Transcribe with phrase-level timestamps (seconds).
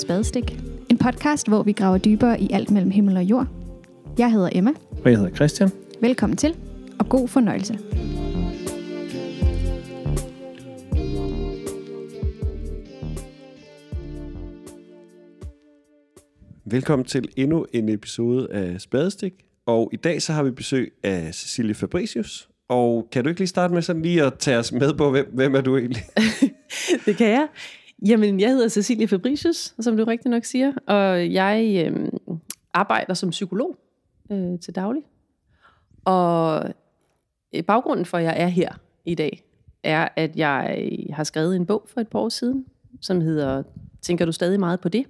[0.00, 0.58] til Spadestik.
[0.88, 3.46] En podcast, hvor vi graver dybere i alt mellem himmel og jord.
[4.18, 4.70] Jeg hedder Emma.
[5.04, 5.70] Og jeg hedder Christian.
[6.00, 6.56] Velkommen til,
[6.98, 7.78] og god fornøjelse.
[16.64, 19.32] Velkommen til endnu en episode af Spadestik.
[19.66, 22.48] Og i dag så har vi besøg af Cecilie Fabricius.
[22.68, 25.30] Og kan du ikke lige starte med sådan lige at tage os med på, hvem,
[25.32, 26.02] hvem er du egentlig?
[27.06, 27.48] det kan jeg.
[28.06, 32.08] Jamen, jeg hedder Cecilie Fabricius, som du rigtig nok siger, og jeg øh,
[32.72, 33.76] arbejder som psykolog
[34.32, 35.02] øh, til daglig.
[36.04, 36.64] Og
[37.54, 38.72] øh, baggrunden for, at jeg er her
[39.04, 39.44] i dag,
[39.82, 42.66] er, at jeg øh, har skrevet en bog for et par år siden,
[43.00, 43.62] som hedder
[44.02, 45.06] Tænker du stadig meget på det?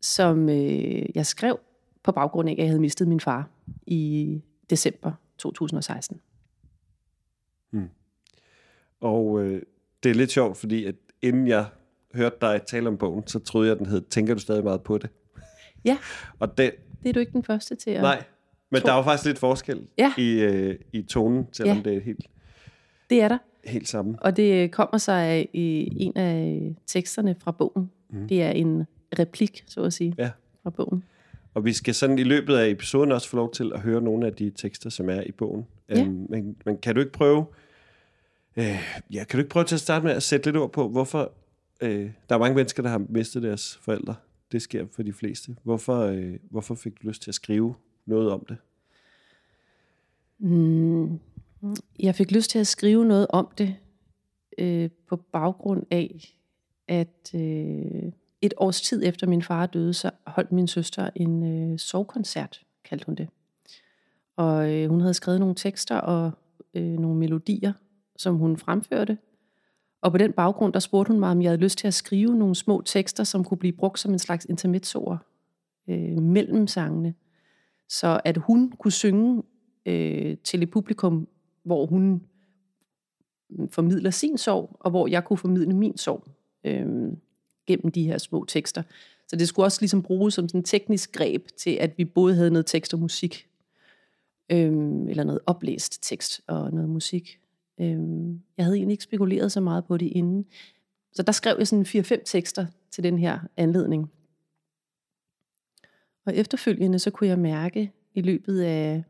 [0.00, 1.58] Som øh, jeg skrev
[2.02, 3.48] på baggrund af, at jeg havde mistet min far
[3.86, 6.20] i december 2016.
[7.70, 7.88] Hmm.
[9.00, 9.62] Og øh,
[10.02, 11.64] det er lidt sjovt, fordi at inden jeg
[12.14, 14.98] hørte dig tale om bogen, så troede jeg, den hed Tænker du stadig meget på
[14.98, 15.10] det?
[15.84, 15.98] Ja,
[16.40, 18.00] Og det, det er du ikke den første til at...
[18.02, 18.22] nej,
[18.70, 20.12] men tro- der er jo faktisk lidt forskel Ja.
[20.18, 21.82] i, øh, i tonen, selvom Ja.
[21.82, 22.26] det er helt,
[23.10, 23.38] Det er der.
[23.64, 24.16] helt samme.
[24.20, 27.90] Og det kommer sig i en af teksterne fra bogen.
[28.10, 28.28] Mm.
[28.28, 28.84] Det er en
[29.18, 30.30] replik, så at sige, Ja.
[30.62, 31.04] fra bogen.
[31.54, 34.26] Og vi skal sådan i løbet af episoden også få lov til at høre nogle
[34.26, 35.66] af de tekster, som er i bogen.
[35.88, 36.00] Ja.
[36.00, 37.44] Øhm, men, men kan du ikke prøve...
[38.58, 40.88] Øh, ja, kan du ikke prøve til at starte med at sætte lidt ord på,
[40.88, 41.32] hvorfor...
[41.80, 44.14] Øh, der er mange mennesker, der har mistet deres forældre.
[44.52, 45.56] Det sker for de fleste.
[45.62, 47.74] Hvorfor, øh, hvorfor fik du lyst til at skrive
[48.06, 48.56] noget om det?
[50.38, 51.18] Mm.
[51.98, 53.76] Jeg fik lyst til at skrive noget om det
[54.58, 56.34] øh, på baggrund af,
[56.88, 61.78] at øh, et års tid efter min far døde, så holdt min søster en øh,
[61.78, 63.28] sovkoncert, kaldte hun det.
[64.36, 66.30] Og øh, hun havde skrevet nogle tekster og
[66.74, 67.72] øh, nogle melodier,
[68.18, 69.18] som hun fremførte.
[70.00, 72.38] Og på den baggrund, der spurgte hun mig, om jeg havde lyst til at skrive
[72.38, 75.16] nogle små tekster, som kunne blive brugt som en slags intermezzoer
[75.88, 77.14] øh, mellem sangene.
[77.88, 79.42] Så at hun kunne synge
[79.86, 81.28] øh, til et publikum,
[81.62, 82.22] hvor hun
[83.70, 86.24] formidler sin sorg, og hvor jeg kunne formidle min sorg
[86.64, 87.12] øh,
[87.66, 88.82] gennem de her små tekster.
[89.28, 92.34] Så det skulle også ligesom bruges som sådan en teknisk greb til, at vi både
[92.34, 93.48] havde noget tekst og musik,
[94.52, 94.72] øh,
[95.08, 97.40] eller noget oplæst tekst og noget musik.
[97.80, 97.98] Øh,
[98.56, 100.46] jeg havde egentlig ikke spekuleret så meget på det inden.
[101.12, 104.10] Så der skrev jeg sådan 4-5 tekster til den her anledning.
[106.26, 109.04] Og efterfølgende så kunne jeg mærke i løbet af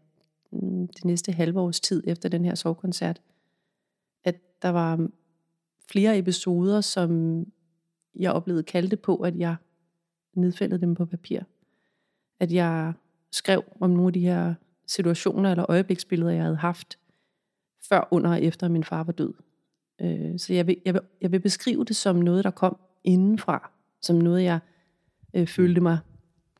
[0.52, 3.22] mm, det næste halve års tid efter den her sovkoncert,
[4.24, 5.08] at der var
[5.90, 7.44] flere episoder, som
[8.14, 9.56] jeg oplevede kaldte på, at jeg
[10.34, 11.40] nedfældede dem på papir.
[12.40, 12.92] At jeg
[13.32, 14.54] skrev om nogle af de her
[14.86, 16.98] situationer eller øjebliksbilleder, jeg havde haft
[17.88, 19.32] før, under og efter min far var død.
[20.02, 23.70] Øh, Så jeg vil, jeg, vil, jeg vil beskrive det som noget, der kom indenfra.
[24.02, 24.58] Som noget, jeg
[25.34, 25.98] øh, følte mig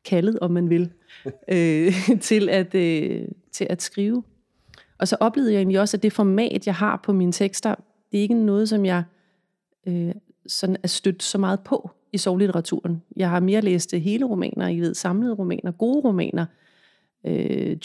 [0.05, 0.91] kaldet, om man vil,
[1.53, 4.23] øh, til, at, øh, til at skrive.
[4.97, 7.75] Og så oplevede jeg egentlig også, at det format, jeg har på mine tekster,
[8.11, 9.03] det er ikke noget, som jeg
[9.87, 10.11] øh,
[10.47, 13.01] sådan er stødt så meget på i soglitteraturen.
[13.15, 16.41] Jeg har mere læst hele romaner, I ved, samlede romaner, gode romaner.
[16.41, 16.68] Øh,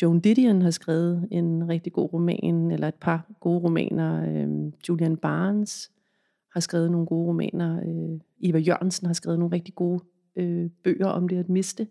[0.03, 4.28] Joan Didion har skrevet en rigtig god roman, eller et par gode romaner.
[4.28, 5.91] Øh, Julian Barnes
[6.53, 7.81] har skrevet nogle gode romaner.
[7.81, 10.00] Øh, Eva Jørgensen har skrevet nogle rigtig gode
[10.37, 11.87] øh, bøger om det at miste,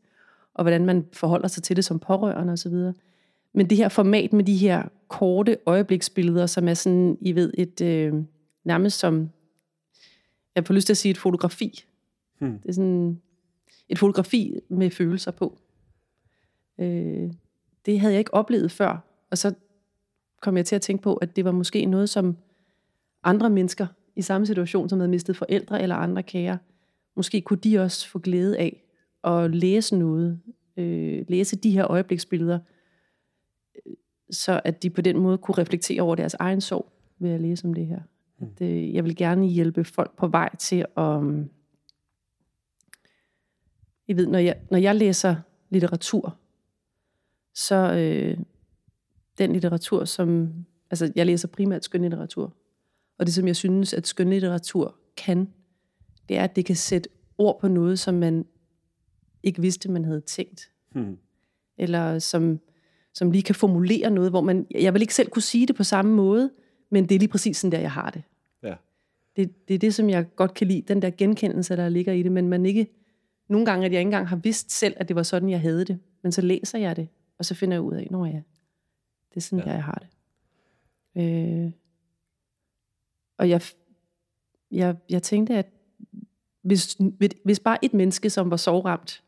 [0.54, 2.74] og hvordan man forholder sig til det som pårørende osv.
[3.54, 7.82] Men det her format med de her korte øjebliksbilleder, som er sådan, I ved, et
[7.82, 8.14] øh,
[8.64, 9.30] nærmest som,
[10.56, 11.86] jeg får lyst til at sige et fotografi.
[12.40, 12.60] Hmm.
[12.60, 13.22] Det er sådan
[13.90, 15.58] et fotografi med følelser på.
[16.78, 17.32] Øh,
[17.86, 18.98] det havde jeg ikke oplevet før,
[19.32, 19.54] og så
[20.42, 22.38] kom jeg til at tænke på, at det var måske noget, som
[23.24, 26.58] andre mennesker i samme situation, som havde mistet forældre eller andre kære,
[27.16, 28.84] måske kunne de også få glæde af
[29.24, 30.40] at læse noget,
[30.78, 32.60] øh, læse de her øjebliksbilleder,
[34.32, 37.66] så at de på den måde kunne reflektere over deres egen sorg ved at læse
[37.68, 38.00] om det her.
[38.42, 41.04] At, øh, jeg vil gerne hjælpe folk på vej til at...
[41.04, 41.50] Um,
[44.08, 45.36] I ved, når jeg, når jeg læser
[45.70, 46.38] litteratur,
[47.54, 48.38] så øh,
[49.38, 50.54] den litteratur, som...
[50.92, 52.54] Altså, jeg læser primært skønlitteratur.
[53.20, 55.50] Og det, som jeg synes, at skønlitteratur kan,
[56.30, 58.46] det er, at det kan sætte ord på noget, som man
[59.44, 60.72] ikke vidste, man havde tænkt.
[60.92, 61.18] Hmm.
[61.78, 62.60] Eller som,
[63.14, 64.68] som lige kan formulere noget, hvor man...
[64.72, 66.52] Jeg vil ikke selv kunne sige det på samme måde,
[66.92, 68.24] men det er lige præcis sådan der, jeg har det.
[68.64, 68.76] Ja.
[69.36, 72.24] Det, det er det, som jeg godt kan lide, den der genkendelse, der ligger i
[72.24, 72.88] det, men man ikke...
[73.50, 75.86] Nogle gange, at jeg ikke engang har vidst selv, at det var sådan, jeg havde
[75.86, 76.00] det.
[76.22, 77.08] Men så læser jeg det,
[77.44, 78.42] og så finder jeg ud af, når ja,
[79.30, 79.72] det er sådan, Ja.
[79.74, 80.08] jeg har det.
[81.22, 81.72] Øh,
[83.38, 83.62] og jeg,
[84.72, 85.70] jeg, jeg tænkte, at
[86.62, 86.98] hvis,
[87.44, 89.24] hvis bare et menneske, som var sovramt,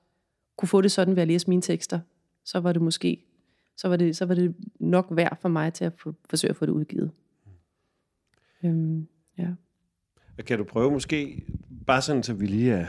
[0.58, 2.00] kunne få det sådan ved at læse mine tekster,
[2.44, 3.26] så var det måske
[3.78, 6.56] så var det, så var det nok værd for mig til at få, forsøge at
[6.56, 7.12] få det udgivet.
[8.64, 9.08] Øhm,
[9.38, 9.48] ja.
[10.46, 11.46] Kan du prøve måske,
[11.88, 12.88] bare sådan, så vi lige er,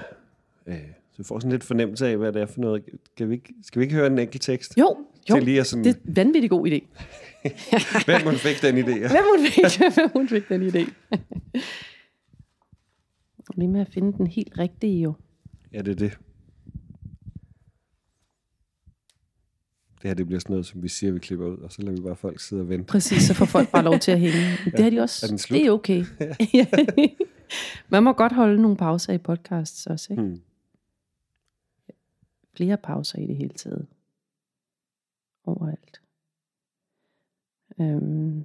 [0.66, 2.84] øh, så vi får sådan lidt fornemmelse af, hvad det er for noget.
[3.16, 4.78] Kan vi ikke, skal vi ikke høre en enkelt tekst?
[4.78, 6.86] Jo, jo Til lige at sådan, det er en vanvittig god idé.
[8.06, 8.98] hvem hun fik den idé?
[9.14, 9.64] Hvem hun fik,
[9.94, 10.90] hvem hun fik den idé.
[13.56, 15.14] Lige med at finde den helt rigtige jo.
[15.72, 16.18] Ja, det er det.
[20.02, 21.96] Det her det bliver sådan noget, som vi siger, vi klipper ud, og så lader
[21.96, 22.84] vi bare folk sidde og vente.
[22.84, 24.40] Præcis, så får folk bare lov til at hænge.
[24.64, 25.26] Det har de også.
[25.26, 25.58] Er den slut?
[25.58, 26.04] det er okay.
[27.88, 30.22] Man må godt holde nogle pauser i podcasts også, ikke?
[30.22, 30.40] Hmm.
[32.56, 33.86] Flere pauser i det hele taget.
[35.46, 36.02] Overalt.
[37.80, 38.44] Øhm.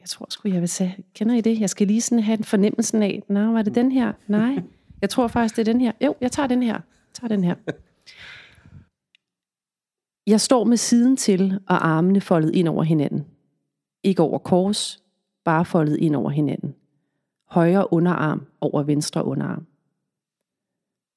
[0.00, 1.60] Jeg tror sgu, jeg vil sige, kender I det?
[1.60, 4.12] Jeg skal lige sådan have en fornemmelse af, nej, var det den her?
[4.26, 4.62] Nej,
[5.00, 5.92] jeg tror faktisk, det er den her.
[6.00, 6.72] Jo, jeg tager den her.
[6.72, 7.54] Jeg tager den her.
[10.26, 13.26] Jeg står med siden til, og armene foldet ind over hinanden.
[14.02, 15.02] Ikke over kors,
[15.44, 16.74] bare foldet ind over hinanden.
[17.48, 19.66] Højre underarm over venstre underarm.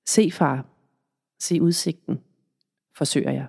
[0.07, 0.65] Se far,
[1.45, 2.19] se udsigten,
[2.97, 3.47] forsøger jeg.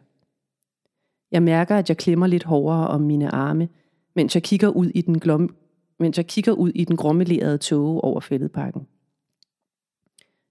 [1.30, 3.68] Jeg mærker, at jeg klemmer lidt hårdere om mine arme,
[4.14, 5.56] mens jeg kigger ud i den, glom,
[5.98, 8.86] mens jeg kigger ud i den grommelerede tåge over fældeparken.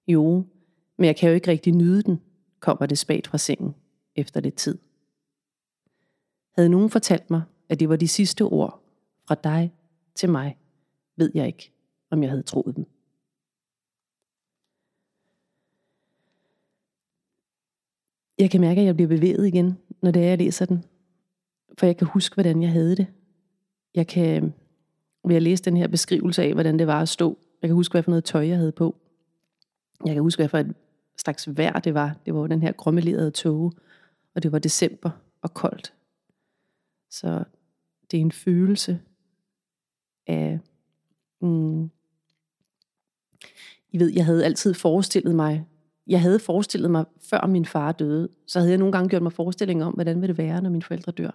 [0.07, 0.45] Jo,
[0.97, 2.21] men jeg kan jo ikke rigtig nyde den,
[2.59, 3.75] kommer det spagt fra sengen
[4.15, 4.77] efter lidt tid.
[6.55, 8.83] Havde nogen fortalt mig, at det var de sidste ord
[9.27, 9.73] fra dig
[10.15, 10.57] til mig,
[11.17, 11.71] ved jeg ikke,
[12.11, 12.85] om jeg havde troet dem.
[18.39, 20.83] Jeg kan mærke, at jeg bliver bevæget igen, når det er, jeg læser den.
[21.77, 23.07] For jeg kan huske, hvordan jeg havde det.
[23.95, 24.53] Jeg kan,
[25.27, 27.91] ved at læse den her beskrivelse af, hvordan det var at stå, jeg kan huske,
[27.91, 28.95] hvad for noget tøj, jeg havde på.
[30.05, 30.75] Jeg kan huske, hvad for et
[31.17, 32.15] slags vejr det var.
[32.25, 33.71] Det var den her grommelerede tåge,
[34.35, 35.09] og det var december
[35.41, 35.93] og koldt.
[37.09, 37.43] Så
[38.11, 38.99] det er en følelse
[40.27, 40.59] af...
[41.41, 41.89] Mm,
[43.89, 45.65] I ved, jeg havde altid forestillet mig,
[46.07, 49.33] jeg havde forestillet mig, før min far døde, så havde jeg nogle gange gjort mig
[49.33, 51.31] forestillinger om, hvordan vil det være, når mine forældre dør.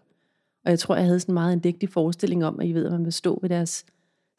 [0.64, 2.93] Og jeg tror, jeg havde sådan en meget indægtig forestilling om, at I ved, at
[2.93, 3.87] man vil stå ved deres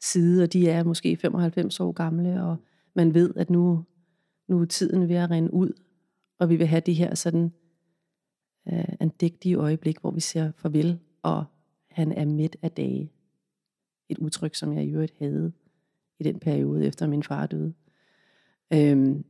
[0.02, 2.56] side, og de er måske 95 år gamle, og
[2.94, 3.84] man ved, at nu,
[4.48, 5.72] nu er tiden ved at rende ud,
[6.38, 7.52] og vi vil have det her sådan
[8.68, 11.44] øh, andægtige øjeblik, hvor vi siger farvel, og
[11.90, 13.12] han er midt af dage.
[14.08, 15.52] Et udtryk, som jeg i øvrigt havde
[16.20, 17.72] i den periode, efter min far døde.
[18.72, 19.24] Øhm,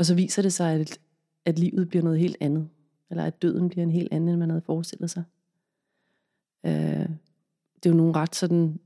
[0.00, 1.00] og så viser det sig, at,
[1.44, 2.68] at livet bliver noget helt andet.
[3.10, 5.24] Eller at døden bliver en helt anden, end man havde forestillet sig.
[6.66, 7.08] Øh,
[7.74, 8.80] det er jo nogle ret sådan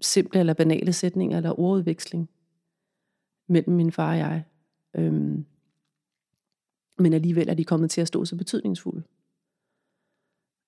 [0.00, 2.28] simple eller banale sætninger, eller ordudveksling
[3.46, 4.44] mellem min far og jeg.
[4.94, 5.44] Øhm,
[6.98, 9.02] men alligevel er de kommet til at stå så betydningsfulde.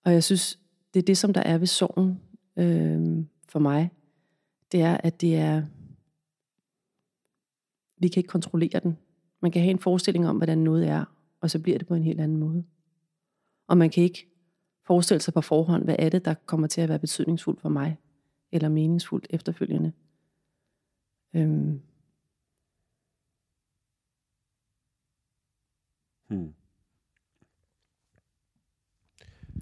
[0.04, 0.58] Og jeg synes,
[0.94, 2.20] det er det, som der er ved sorgen
[2.56, 3.90] øhm, for mig.
[4.72, 5.62] Det er, at det er,
[7.96, 8.96] vi kan ikke kontrollere den.
[9.40, 11.04] Man kan have en forestilling om, hvordan noget er,
[11.40, 12.64] og så bliver det på en helt anden måde.
[13.68, 14.26] Og man kan ikke
[14.86, 17.98] forestille sig på forhånd, hvad er det, der kommer til at være betydningsfuldt for mig,
[18.52, 19.92] eller meningsfuldt efterfølgende.
[21.34, 21.80] Øhm,
[26.30, 26.54] Hmm.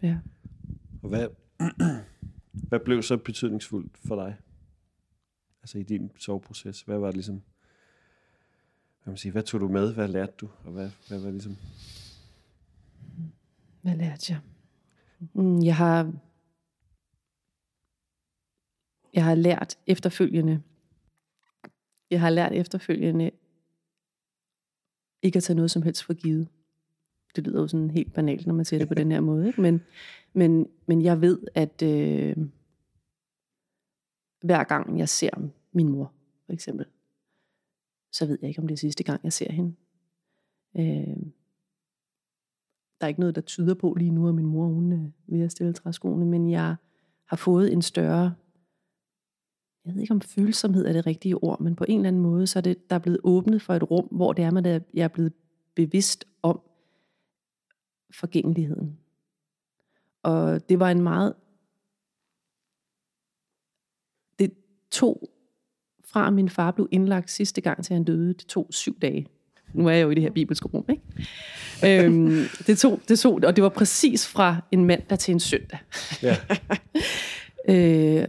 [0.03, 0.19] ja.
[1.03, 1.29] Og hvad,
[2.69, 4.37] hvad blev så betydningsfuldt for dig?
[5.63, 7.43] Altså i din soveproces, hvad var det ligesom,
[9.03, 11.57] hvad, man sige, hvad tog du med, hvad lærte du, og hvad, hvad var ligesom,
[13.83, 14.41] Hvad lærte jeg?
[15.35, 16.13] Mm, Jeg har,
[19.15, 20.63] jeg har lært efterfølgende,
[22.11, 23.31] jeg har lært efterfølgende,
[25.23, 26.49] ikke at tage noget som helst for givet.
[27.37, 29.47] Det lyder jo sådan helt banalt, når man siger det på den her måde.
[29.47, 29.61] Ikke?
[29.61, 29.81] Men,
[30.33, 32.37] men, men jeg ved, at øh,
[34.43, 35.31] hver gang jeg ser
[35.73, 36.13] min mor,
[36.47, 36.87] for eksempel,
[38.13, 39.75] så ved jeg ikke, om det er sidste gang, jeg ser hende.
[40.77, 41.17] Øh,
[43.01, 45.11] der er ikke noget, der tyder på lige nu, at min mor hun øh, er
[45.27, 46.77] ved at stille træskoene, men jeg
[47.25, 48.35] har fået en større,
[49.85, 52.47] jeg ved ikke om følsomhed er det rigtige ord, men på en eller anden måde,
[52.47, 54.81] så er det, der er blevet åbnet for et rum, hvor det er, man er,
[54.95, 55.33] jeg er blevet
[55.75, 56.61] bevidst om
[58.11, 58.99] forgængeligheden.
[60.23, 61.35] Og det var en meget,
[64.39, 64.55] det
[64.91, 65.31] tog
[66.11, 69.27] fra min far blev indlagt sidste gang til han døde, det tog syv dage.
[69.75, 72.05] Nu er jeg jo i det her bibelske rum, ikke?
[72.05, 75.79] øhm, det, tog, det tog, og det var præcis fra en mandag til en søndag.
[76.23, 76.37] ja,
[77.69, 78.29] Øh,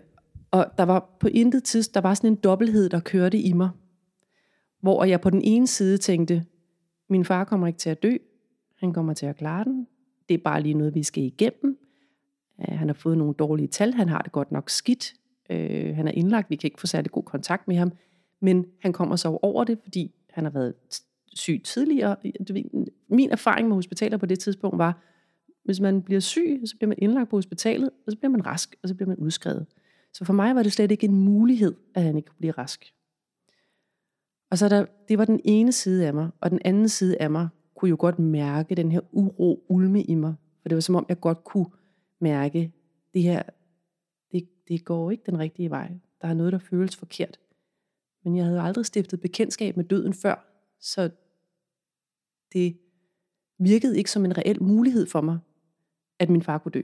[0.52, 3.70] Og der var på intet tidspunkt, der var sådan en dobbelthed, der kørte i mig.
[4.82, 6.46] Hvor jeg på den ene side tænkte,
[7.10, 8.18] min far kommer ikke til at dø,
[8.80, 9.88] han kommer til at klare den,
[10.30, 11.78] det er bare lige noget, vi skal igennem.
[12.60, 15.14] Han har fået nogle dårlige tal, han har det godt nok skidt,
[15.50, 17.92] øh, han er indlagt, vi kan ikke få særlig god kontakt med ham,
[18.42, 20.74] men han kommer så over det, fordi han har været
[21.34, 22.16] syg tidligere.
[23.10, 25.04] Min erfaring med hospitaler på det tidspunkt var,
[25.66, 28.76] hvis man bliver syg, så bliver man indlagt på hospitalet, og så bliver man rask,
[28.84, 29.66] og så bliver man udskrevet.
[30.14, 32.94] Så for mig var det slet ikke en mulighed, at han ikke kunne blive rask.
[34.52, 37.32] Og så der, det var den ene side af mig, og den anden side af
[37.32, 40.36] mig kunne jo godt mærke den her uro ulme i mig.
[40.62, 41.66] For det var som om, jeg godt kunne
[42.22, 42.72] mærke,
[43.14, 43.44] det her,
[44.70, 45.92] det, går ikke den rigtige vej.
[46.22, 47.40] Der er noget, der føles forkert.
[48.24, 50.46] Men jeg havde aldrig stiftet bekendtskab med døden før,
[50.80, 51.10] så
[52.54, 52.78] det
[53.58, 55.40] virkede ikke som en reel mulighed for mig,
[56.20, 56.82] at min far kunne dø.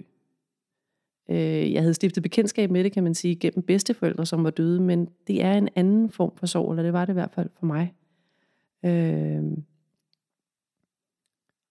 [1.29, 4.81] Øh, jeg havde stiftet bekendtskab med det, kan man sige, gennem bedsteforældre, som var døde,
[4.81, 7.49] men det er en anden form for sorg, eller det var det i hvert fald
[7.59, 7.93] for mig.
[8.85, 9.43] Øh,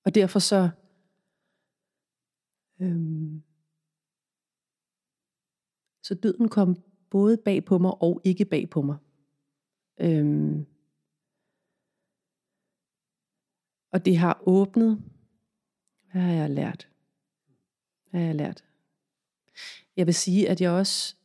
[0.04, 0.68] og derfor så...
[2.80, 2.97] Øh,
[6.04, 6.76] så døden kom
[7.11, 8.96] både bag på mig og ikke bag på mig.
[10.00, 10.66] Øhm.
[13.94, 15.02] og det har åbnet.
[16.12, 16.88] Hvad har jeg lært?
[18.11, 18.64] Hvad har jeg lært?
[19.96, 21.16] Jeg vil sige, at jeg også,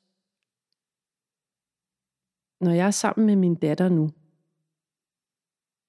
[2.59, 4.09] når jeg er sammen med min datter nu,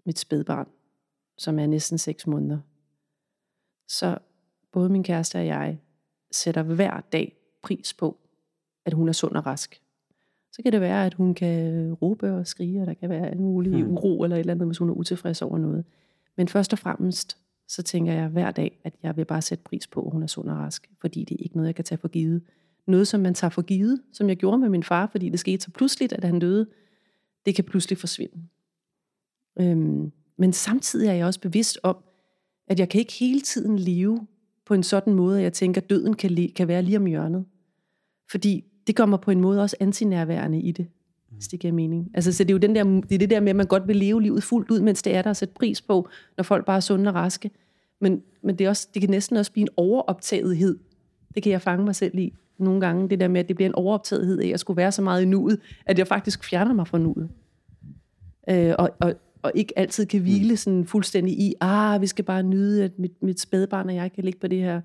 [0.06, 0.68] mit spædbarn,
[1.38, 2.60] som er næsten 6 måneder,
[3.88, 4.18] så
[4.72, 5.80] både min kæreste og jeg
[6.30, 8.18] sætter hver dag pris på,
[8.84, 9.82] at hun er sund og rask.
[10.52, 13.40] Så kan det være, at hun kan råbe og skrige, og der kan være en
[13.40, 13.92] mulig hmm.
[13.92, 15.84] uro eller et eller andet, hvis hun er utilfreds over noget.
[16.36, 17.36] Men først og fremmest,
[17.68, 20.26] så tænker jeg hver dag, at jeg vil bare sætte pris på, at hun er
[20.26, 22.42] sund og rask, fordi det er ikke noget, jeg kan tage for givet
[22.86, 25.64] noget, som man tager for givet, som jeg gjorde med min far, fordi det skete
[25.64, 26.66] så pludseligt, at han døde,
[27.46, 28.42] det kan pludselig forsvinde.
[29.60, 31.96] Øhm, men samtidig er jeg også bevidst om,
[32.66, 34.26] at jeg kan ikke hele tiden leve
[34.66, 37.44] på en sådan måde, at jeg tænker, at døden kan, kan være lige om hjørnet.
[38.30, 40.86] Fordi det gør mig på en måde også antinærværende i det,
[41.30, 42.10] hvis det giver mening.
[42.14, 43.88] Altså, så det er jo den der, det, er det der med, at man godt
[43.88, 46.66] vil leve livet fuldt ud, mens det er der at sætte pris på, når folk
[46.66, 47.50] bare er sunde og raske.
[48.00, 50.78] Men, men det, er også, det kan næsten også blive en overoptagethed.
[51.34, 53.68] Det kan jeg fange mig selv i nogle gange, det der med, at det bliver
[53.68, 56.86] en overoptagethed af at skulle være så meget i nuet, at jeg faktisk fjerner mig
[56.86, 57.28] fra nuet.
[58.50, 62.42] Øh, og, og, og ikke altid kan hvile sådan fuldstændig i, ah, vi skal bare
[62.42, 64.80] nyde, at mit, mit spædbarn og jeg kan ligge på det her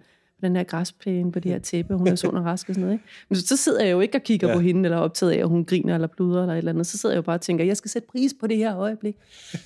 [0.48, 2.94] den her græsplæne, på det her tæppe, hun er sund og rask og sådan noget.
[2.94, 3.06] Ikke?
[3.30, 4.54] Men så, så sidder jeg jo ikke og kigger ja.
[4.54, 6.88] på hende, eller optaget af, at hun griner eller pluder eller et eller andet.
[6.88, 9.16] Så sidder jeg jo bare og tænker, jeg skal sætte pris på det her øjeblik.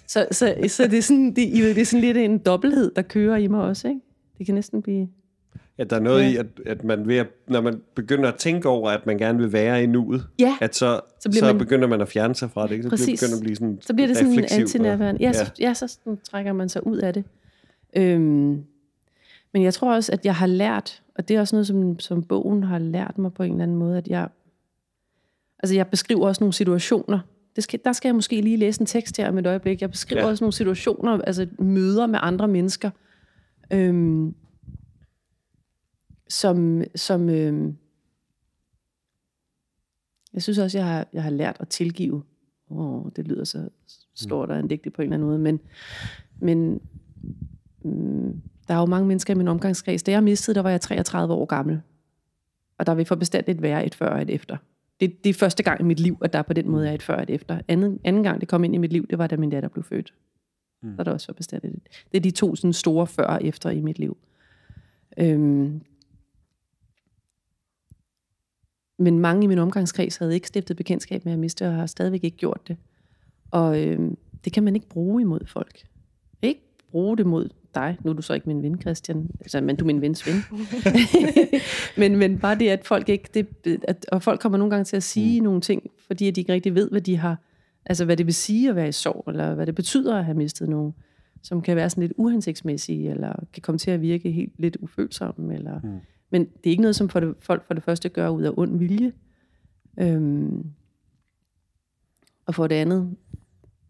[0.07, 3.37] Så, så, så det, er sådan, det, det er sådan lidt en dobbelthed, der kører
[3.37, 3.87] i mig også.
[3.87, 4.01] Ikke?
[4.37, 5.07] Det kan næsten blive
[5.79, 6.29] at der er noget ja.
[6.29, 9.37] i, at, at man ved at, når man begynder at tænke over, at man gerne
[9.37, 10.57] vil være i nuet, ja.
[10.61, 12.71] at så, så, så man, begynder man at fjerne sig fra det.
[12.71, 12.83] Ikke?
[12.83, 13.19] Så præcis.
[13.19, 15.21] begynder at blive sådan Så bliver det sådan en antinærværende.
[15.21, 15.33] Ja, ja.
[15.33, 17.23] Så, ja, så sådan, trækker man sig ud af det.
[17.95, 18.63] Øhm,
[19.53, 22.23] men jeg tror også, at jeg har lært, og det er også noget, som, som
[22.23, 24.27] bogen har lært mig på en eller anden måde, at jeg,
[25.59, 27.19] altså jeg beskriver også nogle situationer,
[27.55, 29.81] det skal, der skal jeg måske lige læse en tekst her om et øjeblik.
[29.81, 30.27] Jeg beskriver ja.
[30.27, 32.89] også nogle situationer, altså møder med andre mennesker,
[33.73, 34.35] øhm,
[36.29, 37.73] som, som øh,
[40.33, 42.23] jeg synes også, jeg har, jeg har lært at tilgive.
[42.69, 43.69] Åh, oh, det lyder så
[44.15, 45.59] stort og andægtigt på en eller anden måde, men,
[46.39, 46.81] men
[47.83, 50.03] mm, der er jo mange mennesker i min omgangskreds.
[50.03, 51.81] Da jeg mistede, der var jeg 33 år gammel.
[52.77, 54.57] Og der vil for bestandigt være et før og et efter.
[54.99, 57.01] Det, det er første gang i mit liv, at der på den måde er et
[57.01, 57.61] før og et efter.
[57.67, 59.83] Anden, anden gang, det kom ind i mit liv, det var, da min datter blev
[59.83, 60.13] født.
[60.81, 60.95] Mm.
[60.95, 61.75] Så er der også for bestandigt.
[62.11, 64.17] Det er de to sådan, store før og efter i mit liv.
[65.17, 65.81] Øhm,
[68.99, 72.23] Men mange i min omgangskreds havde ikke stiftet bekendtskab med at miste, og har stadigvæk
[72.23, 72.77] ikke gjort det.
[73.51, 74.11] Og øh,
[74.45, 75.87] det kan man ikke bruge imod folk.
[76.41, 76.61] Ikke
[76.91, 77.97] bruge det mod dig.
[78.03, 79.29] Nu er du så ikke min ven, Christian.
[79.39, 80.35] Altså, men du er min vens ven.
[82.01, 83.29] men, men bare det, at folk ikke...
[83.33, 83.47] Det,
[83.87, 85.43] at, og folk kommer nogle gange til at sige mm.
[85.43, 87.37] nogle ting, fordi at de ikke rigtig ved, hvad de har...
[87.85, 90.37] Altså, hvad det vil sige at være i sorg, eller hvad det betyder at have
[90.37, 90.93] mistet nogen,
[91.43, 95.53] som kan være sådan lidt uhensigtsmæssige, eller kan komme til at virke helt lidt ufølsomme,
[95.53, 95.79] eller...
[95.83, 95.99] Mm
[96.29, 98.51] men det er ikke noget, som for det, folk for det første gør ud af
[98.57, 99.13] ond vilje.
[99.99, 100.65] Øhm,
[102.45, 103.15] og for det andet,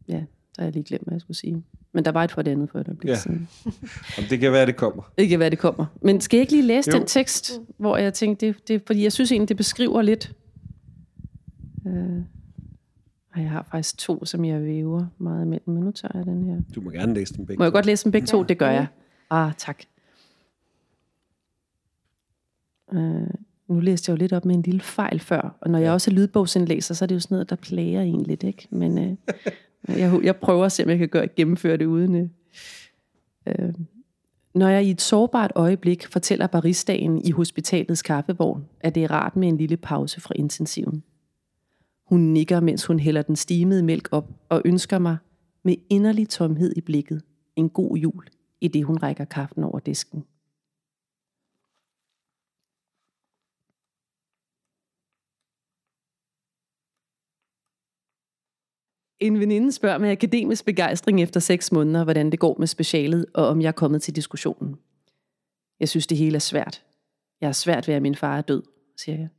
[0.07, 1.63] ja, så har jeg lige glemt, hvad jeg skulle sige.
[1.93, 3.15] Men der var et for det andet for et øjeblik ja.
[3.15, 3.49] siden.
[4.17, 5.03] Jamen, det kan være, det kommer.
[5.17, 5.85] Det kan være, det kommer.
[6.01, 6.97] Men skal jeg ikke lige læse jo.
[6.97, 10.33] den tekst, hvor jeg tænkte, det, det, fordi jeg synes egentlig, det beskriver lidt...
[11.87, 12.23] Øh,
[13.35, 16.61] jeg har faktisk to, som jeg væver meget imellem, men nu tager jeg den her.
[16.75, 18.31] Du må gerne læse dem begge Må jeg godt læse dem begge ja.
[18.31, 18.43] to?
[18.43, 18.87] Det gør jeg.
[19.29, 19.83] Ah, tak.
[22.93, 23.27] Øh,
[23.67, 26.11] nu læste jeg jo lidt op med en lille fejl før, og når jeg også
[26.11, 28.67] er lydbogsindlæser, så er det jo sådan noget, der plager en lidt, ikke?
[28.69, 29.15] Men øh,
[29.87, 32.15] jeg, jeg prøver at se, om jeg kan gøre, gennemføre det uden...
[32.15, 32.29] Øh,
[33.47, 33.73] øh,
[34.53, 39.35] når jeg i et sårbart øjeblik fortæller baristaen i hospitalets kaffevogn, at det er rart
[39.35, 41.03] med en lille pause fra intensiven.
[42.05, 45.17] Hun nikker, mens hun hælder den stimede mælk op og ønsker mig
[45.63, 47.21] med inderlig tomhed i blikket
[47.55, 48.27] en god jul,
[48.61, 50.23] i det hun rækker kaffen over disken.
[59.19, 63.47] En veninde spørger med akademisk begejstring efter seks måneder, hvordan det går med specialet, og
[63.47, 64.75] om jeg er kommet til diskussionen.
[65.79, 66.85] Jeg synes, det hele er svært.
[67.41, 68.63] Jeg er svært ved, at min far er død,
[68.97, 69.29] siger jeg.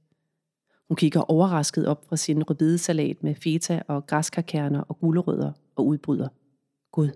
[0.88, 6.28] Hun kigger overrasket op fra sin rødbedesalat med feta og græskarkerner og gulerødder og udbryder.
[6.92, 7.10] Gud,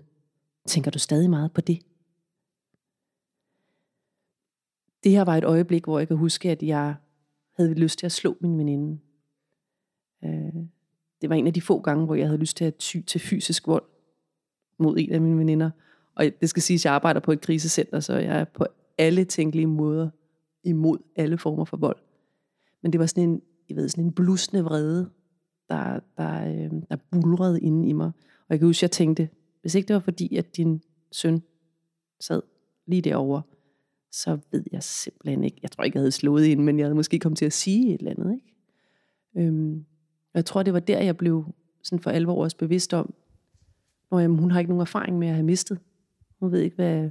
[0.67, 1.79] tænker du stadig meget på det?
[5.03, 6.95] Det her var et øjeblik, hvor jeg kan huske, at jeg
[7.55, 8.99] havde lyst til at slå min veninde.
[10.23, 10.65] Øh,
[11.25, 13.21] det var en af de få gange, hvor jeg havde lyst til at ty til
[13.21, 13.83] fysisk vold
[14.79, 15.69] mod en af mine veninder.
[16.15, 18.65] Og det skal siges, at jeg arbejder på et krisecenter, så jeg er på
[18.97, 20.09] alle tænkelige måder
[20.63, 21.97] imod alle former for vold.
[22.83, 25.09] Men det var sådan en, jeg ved, sådan en blusende vrede,
[25.69, 28.11] der, der, øh, der bulrede inde i mig.
[28.39, 29.29] Og jeg kan huske, at jeg tænkte,
[29.61, 31.43] hvis ikke det var fordi, at din søn
[32.19, 32.41] sad
[32.87, 33.41] lige derovre,
[34.11, 35.59] så ved jeg simpelthen ikke.
[35.61, 37.93] Jeg tror ikke, jeg havde slået ind, men jeg havde måske kommet til at sige
[37.93, 38.33] et eller andet.
[38.33, 39.47] Ikke?
[39.47, 39.85] Øhm,
[40.35, 41.45] og jeg tror, det var der, jeg blev
[41.83, 43.13] sådan for alvor også bevidst om,
[44.11, 45.79] når jamen, hun har ikke nogen erfaring med at have mistet.
[46.39, 47.09] Hun ved ikke, hvad...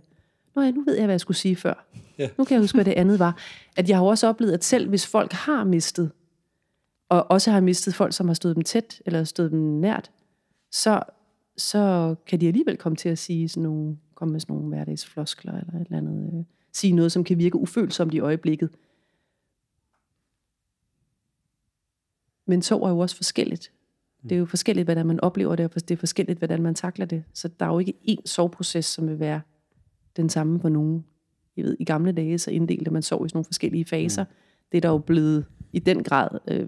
[0.56, 1.86] Nå ja, nu ved jeg, hvad jeg skulle sige før.
[2.18, 2.28] Ja.
[2.38, 3.38] Nu kan jeg huske, hvad det andet var.
[3.76, 6.10] At jeg har også oplevet, at selv hvis folk har mistet,
[7.08, 10.10] og også har mistet folk, som har stået dem tæt, eller stået dem nært,
[10.72, 11.02] så,
[11.56, 15.52] så kan de alligevel komme til at sige sådan nogle, komme med sådan nogle hverdagsfloskler,
[15.52, 18.70] eller et eller andet, øh, sige noget, som kan virke ufølsomt i øjeblikket.
[22.46, 23.72] Men sorg er jo også forskelligt.
[24.22, 27.06] Det er jo forskelligt, hvordan man oplever det, og det er forskelligt, hvordan man takler
[27.06, 27.24] det.
[27.34, 29.40] Så der er jo ikke én soveproces, som vil være
[30.16, 31.04] den samme for nogen.
[31.56, 34.24] Jeg ved, I gamle dage, så inddelte man sorg i sådan nogle forskellige faser.
[34.24, 34.30] Mm.
[34.72, 36.66] Det er der jo blevet i den grad øh,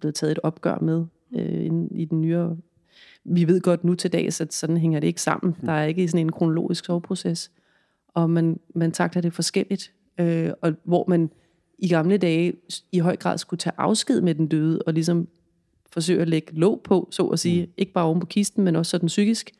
[0.00, 2.56] blevet taget et opgør med øh, i den nyere...
[3.24, 5.54] Vi ved godt nu til dags, at sådan hænger det ikke sammen.
[5.60, 5.66] Mm.
[5.66, 7.50] Der er ikke sådan en kronologisk soveproces.
[8.08, 9.92] Og man, man takler det forskelligt.
[10.20, 11.30] Øh, og hvor man
[11.78, 12.52] i gamle dage
[12.92, 15.28] i høj grad skulle tage afsked med den døde, og ligesom
[15.92, 17.72] forsøge at lægge låg på, så at sige, mm.
[17.76, 19.50] ikke bare oven på kisten, men også sådan psykisk,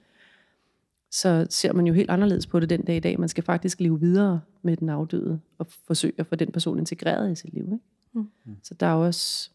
[1.11, 3.21] så ser man jo helt anderledes på det den dag i dag.
[3.21, 7.33] Man skal faktisk leve videre med den afdøde, og forsøge at få den person integreret
[7.33, 7.65] i sit liv.
[7.65, 7.79] Ikke?
[8.13, 8.57] Mm.
[8.63, 9.51] Så der er også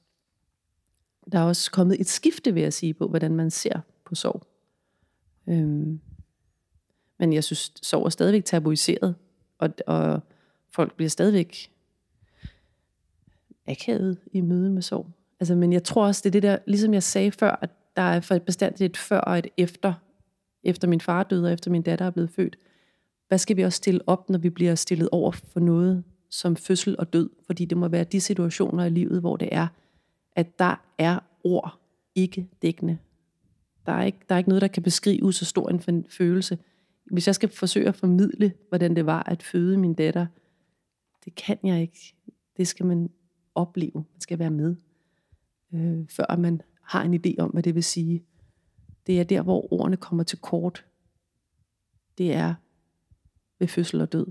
[1.32, 4.48] der er også kommet et skifte, vil jeg sige, på, hvordan man ser på sorg.
[5.48, 6.00] Øhm,
[7.20, 9.16] men jeg synes, sorg er stadigvæk tabuiseret,
[9.58, 10.22] og, og
[10.72, 11.73] folk bliver stadigvæk
[13.68, 15.08] akavet i møden med sorg.
[15.40, 18.02] Altså, men jeg tror også, det er det der, ligesom jeg sagde før, at der
[18.02, 19.94] er for et bestandigt et før og et efter,
[20.64, 22.58] efter min far døde og efter min datter er blevet født.
[23.28, 26.96] Hvad skal vi også stille op, når vi bliver stillet over for noget som fødsel
[27.00, 27.30] og død?
[27.46, 29.68] Fordi det må være de situationer i livet, hvor det er,
[30.36, 31.80] at der er ord
[32.16, 32.98] ikke dækkende.
[33.86, 36.58] Der er ikke, der er ikke noget, der kan beskrive så stor en følelse.
[37.12, 40.26] Hvis jeg skal forsøge at formidle, hvordan det var at føde min datter,
[41.26, 42.16] det kan jeg ikke.
[42.58, 43.10] Det skal man
[43.56, 44.76] opleve, man skal være med,
[45.74, 48.24] øh, før man har en idé om, hvad det vil sige.
[49.08, 50.86] Det er der, hvor ordene kommer til kort.
[52.18, 52.54] Det er
[53.60, 54.26] ved fødsel og død.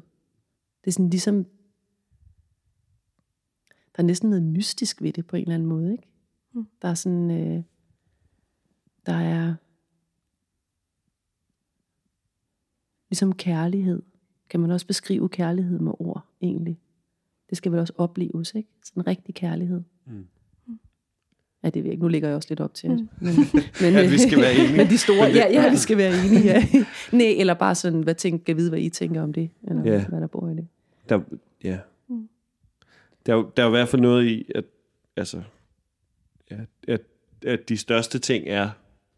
[0.84, 1.44] Det er sådan ligesom,
[3.96, 6.08] der er næsten noget mystisk ved det på en eller anden måde, ikke?
[6.52, 6.66] Mm.
[6.82, 7.62] Der er sådan, øh,
[9.06, 9.54] der er
[13.10, 14.02] ligesom kærlighed.
[14.48, 16.80] Kan man også beskrive kærlighed med ord, egentlig?
[17.52, 18.68] Det skal vel også opleves, ikke?
[18.84, 19.82] Sådan en rigtig kærlighed.
[20.06, 20.26] Mm.
[21.64, 22.02] Ja, det ved jeg ikke.
[22.02, 22.90] Nu ligger jeg også lidt op til.
[22.90, 23.08] Mm.
[23.20, 23.34] Men,
[23.82, 24.76] men, ja, vi skal være enige.
[24.82, 26.66] Men de store, ja, ja, vi skal være enige, ja.
[27.18, 30.04] Nej, eller bare sådan, hvad tænker, kan vide, hvad I tænker om det, eller ja.
[30.06, 30.66] hvad der bor i det.
[31.08, 31.20] Der,
[31.64, 31.78] ja.
[32.08, 32.28] Mm.
[33.26, 34.64] Der, er, der er jo i hvert fald noget i, at,
[35.16, 35.42] altså,
[36.50, 36.56] ja,
[36.88, 37.00] at,
[37.46, 38.70] at de største ting er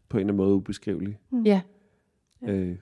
[0.09, 1.17] på en eller anden måde ubeskrivelige.
[1.29, 1.43] Mm.
[1.43, 1.61] Ja.
[2.47, 2.75] Øh,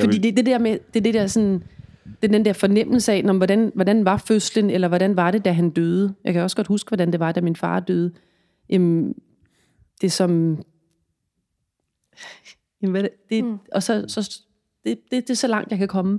[0.00, 0.22] Fordi vil...
[0.22, 1.62] det, det der med, det er det der sådan,
[2.04, 5.44] det er den der fornemmelse af, når, hvordan, hvordan var fødslen, eller hvordan var det,
[5.44, 6.14] da han døde.
[6.24, 8.12] Jeg kan også godt huske, hvordan det var, da min far døde.
[8.68, 9.14] Jamen,
[10.00, 10.62] det er som...
[12.82, 13.58] Jamen, hvad det, det, mm.
[13.72, 14.40] Og så, så
[14.84, 16.18] det, det, det er så langt, jeg kan komme.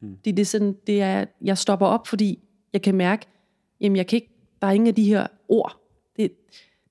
[0.00, 0.16] Mm.
[0.24, 2.38] Det, det, er sådan, det er, jeg stopper op, fordi
[2.72, 3.26] jeg kan mærke,
[3.80, 5.80] jamen jeg kan ikke, der er ingen af de her ord.
[6.16, 6.32] Det,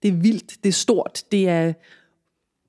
[0.03, 1.73] det er vildt, det er stort, det er,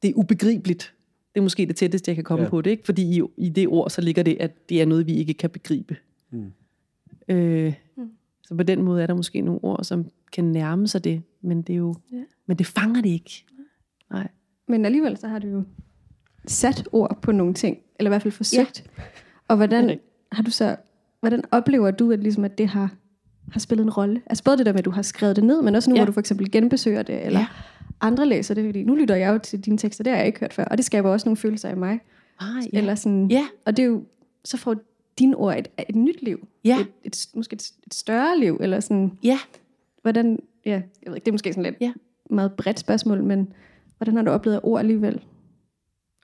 [0.02, 0.94] det er ubegribeligt.
[1.38, 2.50] Det er måske det tætteste, jeg kan komme ja.
[2.50, 2.84] på det, ikke?
[2.84, 5.50] Fordi i, i det ord, så ligger det, at det er noget, vi ikke kan
[5.50, 5.96] begribe.
[6.30, 6.52] Mm.
[7.28, 8.10] Øh, mm.
[8.42, 11.62] Så på den måde er der måske nogle ord, som kan nærme sig det, men
[11.62, 12.16] det er jo, Ja.
[12.46, 13.44] men det fanger det ikke.
[14.10, 14.28] Nej.
[14.68, 15.62] Men alligevel så har du jo
[16.46, 18.84] sat ord på nogle ting, eller i hvert fald forsøgt.
[18.98, 19.02] Ja.
[19.48, 19.98] Og hvordan
[20.32, 20.76] har du så,
[21.20, 22.94] hvordan oplever du, at, ligesom, at det har,
[23.52, 24.22] har spillet en rolle?
[24.26, 25.96] Altså både det der med, at du har skrevet det ned, men også nu.
[25.96, 26.00] Ja.
[26.02, 27.46] hvor du for eksempel genbesøger det, eller ja.
[28.00, 30.40] Andre læser det, fordi nu lytter jeg jo til dine tekster, det har jeg ikke
[30.40, 32.00] hørt før, og det skaber også nogle følelser i mig.
[32.40, 32.78] Ah, Ja.
[32.78, 33.48] Eller sådan, Ja.
[33.66, 34.04] Og det er jo,
[34.44, 34.76] så får
[35.18, 36.48] dine ord et, et nyt liv.
[36.64, 36.78] Ja.
[36.80, 39.38] Et, et, måske et, et større liv, eller sådan, Ja.
[40.02, 41.92] hvordan, ja, jeg ved ikke, det er måske sådan lidt Ja.
[42.30, 43.52] meget bredt spørgsmål, men
[43.96, 45.24] hvordan har du oplevet, at ord alligevel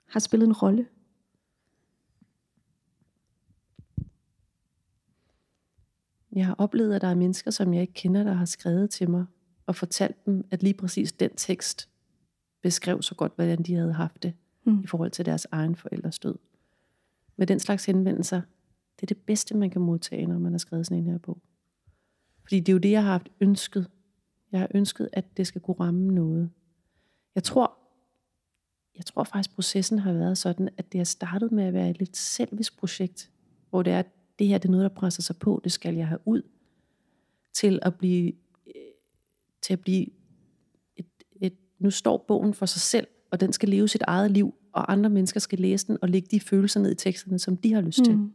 [0.09, 0.85] har spillet en rolle?
[6.35, 9.09] Jeg har oplevet, at der er mennesker, som jeg ikke kender, der har skrevet til
[9.09, 9.25] mig
[9.65, 11.89] og fortalt dem, at lige præcis den tekst
[12.61, 14.33] beskrev så godt, hvordan de havde haft det
[14.67, 14.83] Mm.
[14.83, 16.35] i forhold til deres egen forældres død.
[17.37, 18.41] Med den slags henvendelser,
[18.95, 21.37] det er det bedste, man kan modtage, når man har skrevet sådan en her bog.
[22.41, 23.89] Fordi det er jo det, jeg har haft ønsket.
[24.51, 26.49] Jeg har ønsket, at det skal kunne ramme noget.
[27.35, 27.77] Jeg tror,
[28.97, 31.99] jeg tror faktisk, processen har været sådan, at det har startet med at være et
[31.99, 33.31] lidt selvisk projekt,
[33.69, 34.07] hvor det er, at
[34.39, 36.41] det her det er noget, der presser sig på, det skal jeg have ud,
[37.53, 38.33] til at blive,
[39.65, 40.07] til at blive
[40.95, 41.05] et,
[41.41, 44.91] et, nu står bogen for sig selv, og den skal leve sit eget liv, og
[44.91, 47.81] andre mennesker skal læse den og lægge de følelser ned i teksterne, som de har
[47.81, 48.17] lyst til.
[48.17, 48.33] Mm.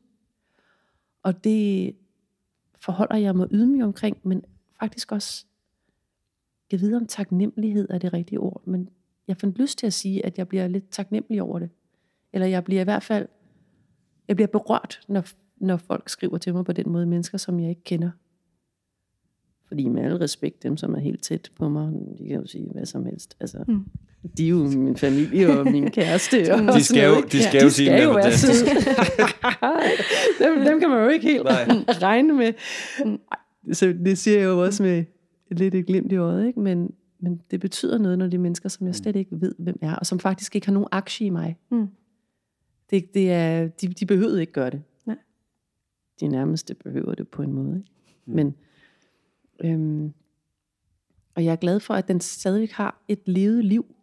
[1.22, 1.96] Og det
[2.80, 4.44] forholder jeg mig ydmyg omkring, men
[4.80, 5.46] faktisk også,
[6.72, 8.88] jeg ved om taknemmelighed er det rigtige ord, men
[9.28, 11.70] jeg fandt lyst til at sige, at jeg bliver lidt taknemmelig over det.
[12.32, 13.28] Eller jeg bliver i hvert fald,
[14.28, 15.24] jeg bliver berørt, når,
[15.56, 18.10] når folk skriver til mig på den måde, mennesker, som jeg ikke kender.
[19.70, 22.68] Fordi med al respekt, dem som er helt tæt på mig, de kan jo sige
[22.72, 23.36] hvad som helst.
[23.40, 23.74] Altså, Mm.
[23.74, 23.84] mm.
[24.36, 26.36] De er jo min familie og min kæreste.
[26.54, 28.32] Og De skal jo, de skal Ja, jo de sige, skal jo det er være
[28.32, 28.70] søde.
[30.44, 31.64] dem, dem kan man jo ikke helt Nej.
[31.88, 32.52] regne med.
[33.04, 35.04] Ej, Så det siger jeg jo også med
[35.50, 36.60] lidt et glimt i øjet, ikke?
[36.60, 39.78] Men, men det betyder noget, når det er mennesker, som jeg slet ikke ved, hvem
[39.82, 41.56] er, og som faktisk ikke har nogen aktie i mig.
[41.70, 41.86] Mm.
[42.90, 44.82] Det, det er, de, de behøvede ikke gøre det.
[45.06, 45.16] Nej.
[46.20, 47.76] De nærmeste behøver det på en måde.
[47.76, 47.90] Ikke?
[48.26, 48.54] Men,
[49.64, 50.12] øhm,
[51.34, 53.94] og jeg er glad for, at den stadigvæk har et levet liv,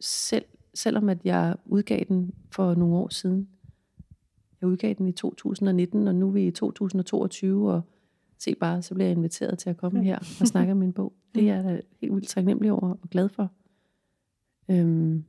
[0.00, 3.48] selv, selvom at jeg udgav den for nogle år siden.
[4.60, 7.82] Jeg udgav den i 2019, og nu er vi i 2022, og
[8.38, 11.12] se bare, så bliver jeg inviteret til at komme her og snakke om min bog.
[11.34, 13.50] Det er jeg da helt vildt taknemmelig over og glad for.
[14.70, 15.24] Øhm,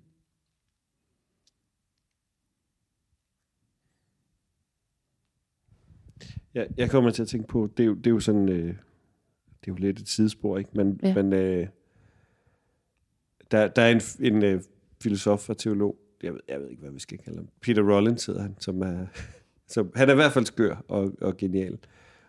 [6.55, 8.75] Jeg, jeg kommer til at tænke på, det er jo, det er jo sådan, øh,
[9.65, 10.69] det er jo lidt et sidespor, ikke?
[10.73, 11.13] Men, ja.
[11.13, 11.67] Men øh,
[13.51, 14.61] der, der er en, en øh,
[15.03, 17.47] filosof og teolog, jeg ved, jeg ved ikke, hvad vi skal kalde ham.
[17.61, 19.05] Peter Rollins hedder han, som er,
[19.73, 21.77] som, han er i hvert fald skør og, og genial.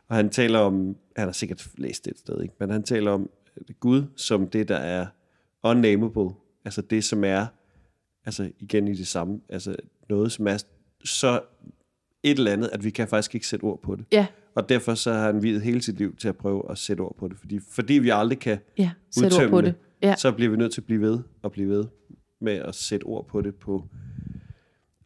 [0.08, 2.54] Og han taler om, han har sikkert læst det et sted, ikke?
[2.60, 5.06] men han taler om øh, Gud som det, der er
[5.62, 6.30] unnameable,
[6.64, 7.46] altså det, som er,
[8.24, 9.76] altså igen i det samme, altså
[10.08, 10.64] noget, som er
[11.04, 11.40] så
[12.22, 14.04] et eller andet, at vi kan faktisk ikke sætte ord på det.
[14.12, 17.00] ja, Og derfor så har han videt hele sit liv til at prøve at sætte
[17.00, 17.38] ord på det.
[17.38, 19.74] Fordi, fordi vi aldrig kan ja, sæt ord på det.
[20.02, 20.14] Ja.
[20.16, 21.84] så bliver vi nødt til at blive ved og blive ved
[22.40, 23.88] med at sætte ord på det på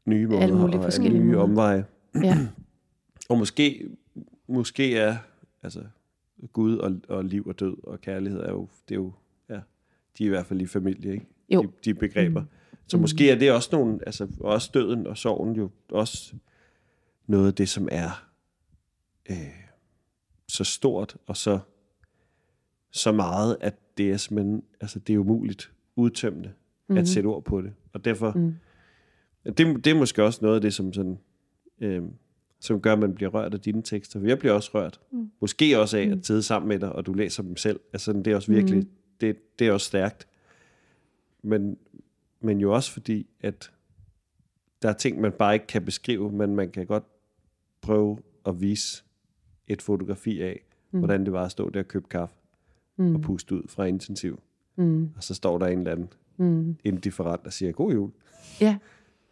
[0.07, 1.41] nye måder og forskellige nye måder.
[1.41, 1.85] omveje.
[2.23, 2.39] Ja.
[3.29, 3.89] Og måske,
[4.49, 5.17] måske er
[5.63, 5.83] altså,
[6.53, 9.13] Gud og, og liv og død og kærlighed er jo, det er jo,
[9.51, 9.61] ja,
[10.19, 11.27] de er i hvert fald i familie, ikke?
[11.49, 11.63] Jo.
[11.63, 12.41] De, de begreber.
[12.41, 12.47] Mm.
[12.87, 16.35] Så måske er det også nogle, altså også døden og sorgen jo også
[17.27, 18.30] noget af det, som er
[19.31, 19.37] øh,
[20.49, 21.59] så stort og så,
[22.91, 26.99] så meget, at det er simpelthen, altså det er umuligt udtømmende mm-hmm.
[26.99, 27.73] at sætte ord på det.
[27.93, 28.55] Og derfor, Mm.
[29.45, 31.19] det, det er måske også noget af det, som sådan,
[31.81, 32.03] øh,
[32.61, 34.21] som gør, at man bliver rørt af dine tekster.
[34.21, 35.01] Jeg bliver også rørt.
[35.13, 35.31] Mm.
[35.41, 37.81] Måske også af at sidde sammen med dig, og du læser dem selv.
[37.93, 38.91] Altså, det er også virkelig, mm.
[39.21, 40.29] det, det er også stærkt.
[41.43, 41.79] Men,
[42.41, 43.71] men jo også fordi, at
[44.83, 47.05] der er ting, man bare ikke kan beskrive, men man kan godt
[47.81, 49.05] prøve at vise
[49.73, 50.99] et fotografi af, mm.
[50.99, 52.35] hvordan det var at stå der og købe kaffe
[52.97, 53.15] mm.
[53.15, 54.41] og puste ud fra intensiv.
[54.77, 55.11] Mm.
[55.17, 56.77] Og så står der en eller anden Mm.
[56.85, 58.11] indifferent og siger, god jul.
[58.61, 58.77] Ja.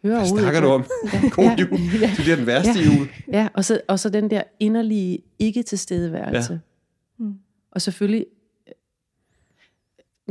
[0.03, 0.83] Hører Hvad snakker ikke, du om?
[1.35, 1.55] God Ja.
[1.59, 1.79] jul.
[2.01, 2.07] Ja.
[2.07, 2.85] Det bliver den værste Ja.
[2.97, 3.07] jul.
[3.27, 6.53] Ja, og så, og så den der inderlige ikke-tilstedeværelse.
[6.53, 6.59] Ja.
[7.23, 7.33] Mm.
[7.71, 8.25] Og selvfølgelig,
[8.67, 8.73] øh,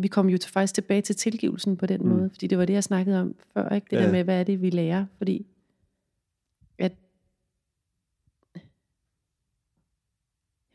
[0.03, 2.09] vi kom jo til, faktisk tilbage til tilgivelsen på den mm.
[2.09, 3.87] måde, fordi det var det, jeg snakkede om før, ikke?
[3.91, 4.03] Det Ja.
[4.03, 5.47] der med, hvad er det, vi lærer, fordi
[6.79, 6.93] at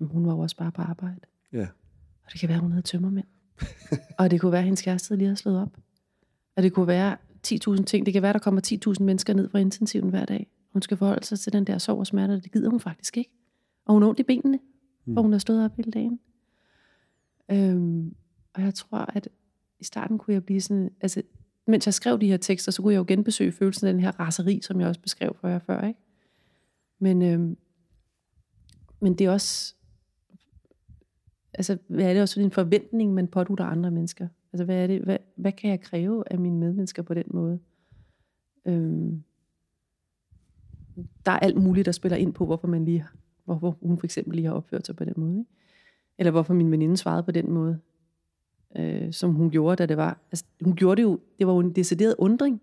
[0.04, 1.20] jamen, hun var jo også bare på arbejde.
[1.54, 1.68] Ja.
[2.26, 3.26] Og det kan være, hun havde tømmermænd.
[4.20, 5.78] og det kunne være, at hendes kæreste lige havde slået op.
[6.56, 8.06] Og det kunne være 10.000 ting.
[8.06, 8.62] Det kan være, der kommer
[8.98, 10.52] 10.000 mennesker ned fra intensiven hver dag.
[10.74, 13.18] Hun skal forholde sig til den der sorg og smerte, og det gider hun faktisk
[13.18, 13.32] ikke.
[13.86, 14.60] Og hun har ondt i benene.
[15.06, 15.14] mm.
[15.14, 16.20] hvor hun har stået op hele dagen.
[17.52, 18.16] Øhm,
[18.54, 19.30] og jeg tror, at
[19.80, 21.22] i starten kunne jeg blive sådan, altså
[21.68, 24.20] mens jeg skrev de her tekster, så kunne jeg jo genbesøge følelsen af den her
[24.20, 26.00] raseri, som jeg også beskrev for jer før, ikke?
[27.00, 27.58] Men, øhm,
[29.00, 29.76] men det er også,
[31.54, 34.28] altså hvad er det også for en forventning, man pådutter andre mennesker?
[34.54, 37.60] Altså hvad er det, hvad, hvad kan jeg kræve af mine medmennesker på den måde?
[38.66, 39.24] Øhm,
[41.26, 43.06] der er alt muligt, der spiller ind på, hvorfor man lige,
[43.46, 45.50] hvorfor hun for eksempel lige har opført sig på den måde, ikke?
[46.18, 47.80] Eller hvorfor min veninde svarede på den måde
[48.76, 50.18] øh, som hun gjorde, da det var.
[50.32, 52.62] Altså, hun gjorde det jo, det var jo en decideret undring.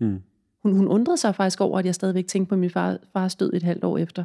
[0.00, 0.22] Mm.
[0.62, 3.52] Hun, hun undrede sig faktisk over, at jeg stadigvæk tænkte på min far, fars død
[3.52, 4.24] et halvt år efter.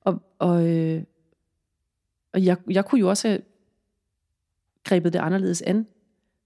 [0.00, 1.02] Og, og, øh,
[2.36, 3.40] og jeg, jeg kunne jo også have
[4.84, 5.86] grebet det anderledes an,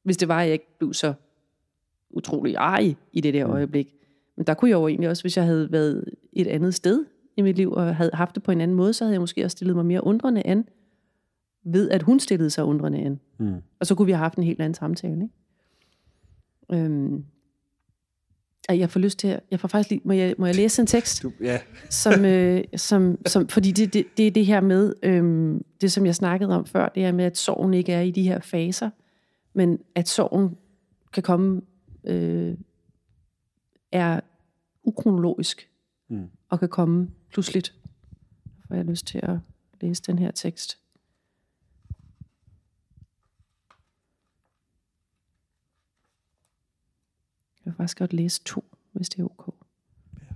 [0.02, 1.14] hvis det var, at jeg ikke blev så
[2.10, 3.52] utrolig ej i det der mm.
[3.52, 3.94] øjeblik.
[4.36, 7.04] Men der kunne jeg jo egentlig også, hvis jeg havde været et andet sted
[7.36, 9.44] i mit liv, og havde haft det på en anden måde, så havde jeg måske
[9.44, 10.68] også stillet mig mere undrende an,
[11.64, 13.20] ved at hun stillede sig undrende an.
[13.38, 13.54] Mm.
[13.80, 15.22] Og så kunne vi have haft en helt anden samtale.
[15.22, 16.84] Ikke?
[16.84, 17.24] Øhm,
[18.68, 20.86] jeg får lyst til at, jeg får faktisk lige, må jeg, må jeg læse en
[20.86, 21.22] tekst?
[21.22, 21.60] Du, ja.
[21.90, 26.06] som, øh, som, som, fordi det, det, det er det her med, øhm, det som
[26.06, 28.90] jeg snakkede om før, det er med, at sorgen ikke er i de her faser,
[29.54, 30.56] men at sorgen
[31.12, 31.60] kan komme,
[32.04, 32.54] øh,
[33.92, 34.20] er
[34.84, 35.68] ukronologisk,
[36.10, 36.26] mm.
[36.48, 37.74] og kan komme pludseligt.
[38.68, 39.36] Får jeg lyst til at
[39.80, 40.79] læse den her tekst.
[47.70, 49.54] Jeg vil faktisk godt læse to, hvis det er ok.
[50.20, 50.34] Ja.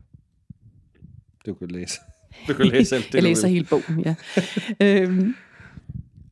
[1.47, 2.01] Du kan læse.
[2.49, 4.15] Du kan læse alt det, Jeg læser hele bogen, ja.
[4.83, 5.35] øhm,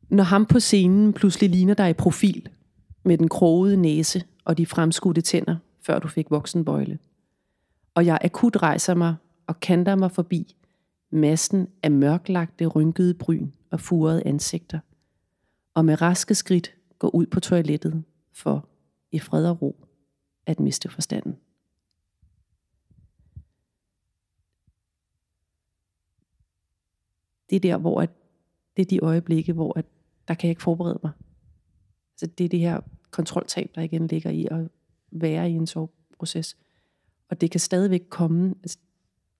[0.09, 2.49] når ham på scenen pludselig ligner dig i profil,
[3.03, 6.99] med den krogede næse og de fremskudte tænder, før du fik voksenbøjle.
[7.95, 9.15] Og jeg akut rejser mig
[9.47, 10.55] og kanter mig forbi
[11.11, 14.79] massen af mørklagte, rynkede bryn og furede ansigter,
[15.73, 18.67] og med raske skridt går ud på toilettet for
[19.11, 19.85] i fred og ro
[20.45, 21.37] at miste forstanden.
[27.49, 28.09] Det er der, hvor at,
[28.77, 29.85] det er de øjeblikke, hvor at,
[30.27, 31.11] der kan jeg ikke forberede mig.
[32.15, 34.69] Så det er det her kontroltab, der igen ligger i at
[35.11, 36.57] være i en soveproces.
[37.29, 38.55] Og det kan stadigvæk komme.
[38.63, 38.77] Altså,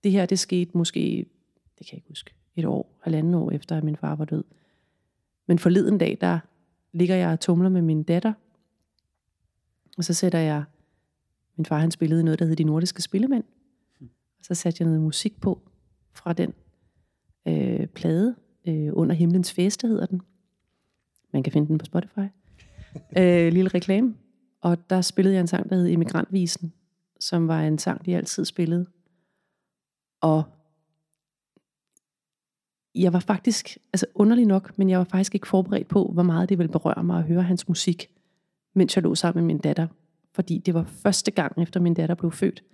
[0.04, 1.26] det her, det skete måske,
[1.78, 4.44] det kan jeg ikke huske, et år, halvanden år efter, at min far var død.
[5.46, 6.38] Men forleden dag, der
[6.92, 8.32] ligger jeg og tumler med min datter,
[9.96, 10.64] og så sætter jeg
[11.56, 13.44] min far han spillede noget, der hed De Nordiske Spillemænd.
[14.38, 15.60] Og så satte jeg noget musik på
[16.12, 16.54] fra den
[17.48, 18.34] øh, plade.
[18.68, 20.22] Øh, Under himlens feste hedder den.
[21.32, 22.20] Man kan finde den på Spotify.
[23.18, 24.14] øh, lille reklame.
[24.60, 26.72] Og der spillede jeg en sang, der hed Emigrant-visen,
[27.20, 28.86] som var en sang, de altid spillede.
[30.20, 30.44] Og
[32.94, 36.48] jeg var faktisk, altså underlig nok, men jeg var faktisk ikke forberedt på, hvor meget
[36.48, 38.10] det ville berøre mig at høre hans musik,
[38.74, 39.86] mens jeg lå sammen med min datter
[40.34, 42.64] fordi det var første gang efter min datter blev født,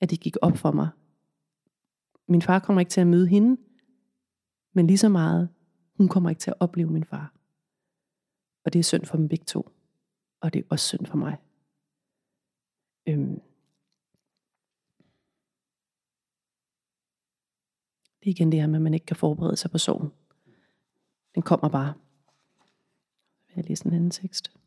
[0.00, 0.88] at det gik op for mig.
[2.28, 3.60] Min far kommer ikke til at møde hende,
[4.72, 5.48] men lige så meget,
[5.96, 7.34] hun kommer ikke til at opleve min far.
[8.64, 9.68] Og det er synd for dem begge to.
[10.40, 11.36] Og det er også synd for mig.
[13.06, 13.40] Øhm.
[18.20, 20.12] Det er igen det her med, at man ikke kan forberede sig på sorgen.
[21.34, 21.94] Den kommer bare.
[23.56, 24.61] Jeg læser en anden tekst.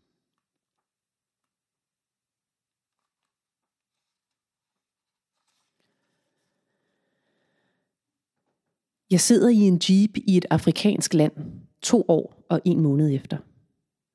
[9.12, 11.34] Jeg sidder i en jeep i et afrikansk land,
[11.82, 13.38] to år og en måned efter.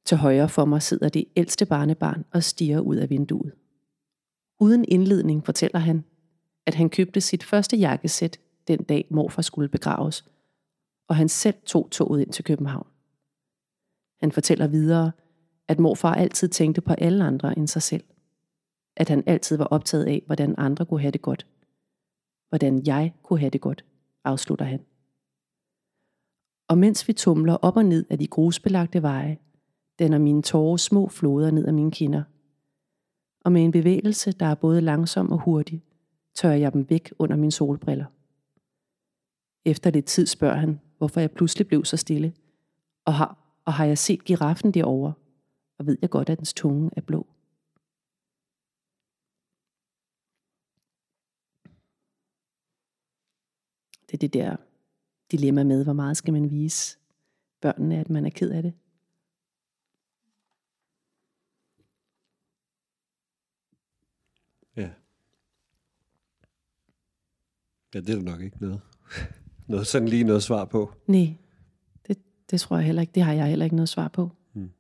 [0.05, 3.53] Til højre for mig sidder det ældste barnebarn og stiger ud af vinduet.
[4.61, 6.05] Uden indledning fortæller han,
[6.67, 10.25] at han købte sit første jakkesæt den dag morfar skulle begraves,
[11.09, 12.87] og han selv tog toget ind til København.
[14.21, 15.13] Han fortæller videre,
[15.69, 18.05] at morfar altid tænkte på alle andre end sig selv.
[18.97, 21.47] At han altid var optaget af, hvordan andre kunne have det godt.
[22.49, 23.85] Hvordan jeg kunne have det godt
[24.25, 24.81] afslutter han.
[26.69, 29.39] Og mens vi tumler op og ned af de grusbelagte veje,
[29.99, 32.23] danner mine tårer små floder ned ad mine kinder.
[33.45, 35.83] Og med en bevægelse, der er både langsom og hurtig,
[36.35, 38.05] tørrer jeg dem væk under mine solbriller.
[39.65, 42.33] Efter lidt tid spørger han, hvorfor jeg pludselig blev så stille,
[43.05, 45.13] og har, og har jeg set giraffen derovre,
[45.79, 47.27] og ved jeg godt, at dens tunge er blå.
[54.11, 54.57] Det er det der
[55.31, 56.99] dilemma med, hvor meget skal man vise
[57.61, 58.75] børnene, at man er ked af det.
[64.77, 64.91] Ja.
[67.95, 68.81] Ja, det er der nok ikke noget.
[69.69, 70.95] noget sådan lige noget svar på.
[71.07, 71.37] Nej,
[72.51, 73.13] Det tror jeg heller ikke.
[73.13, 74.31] Det har jeg heller ikke noget svar på.
[74.53, 74.71] Mm.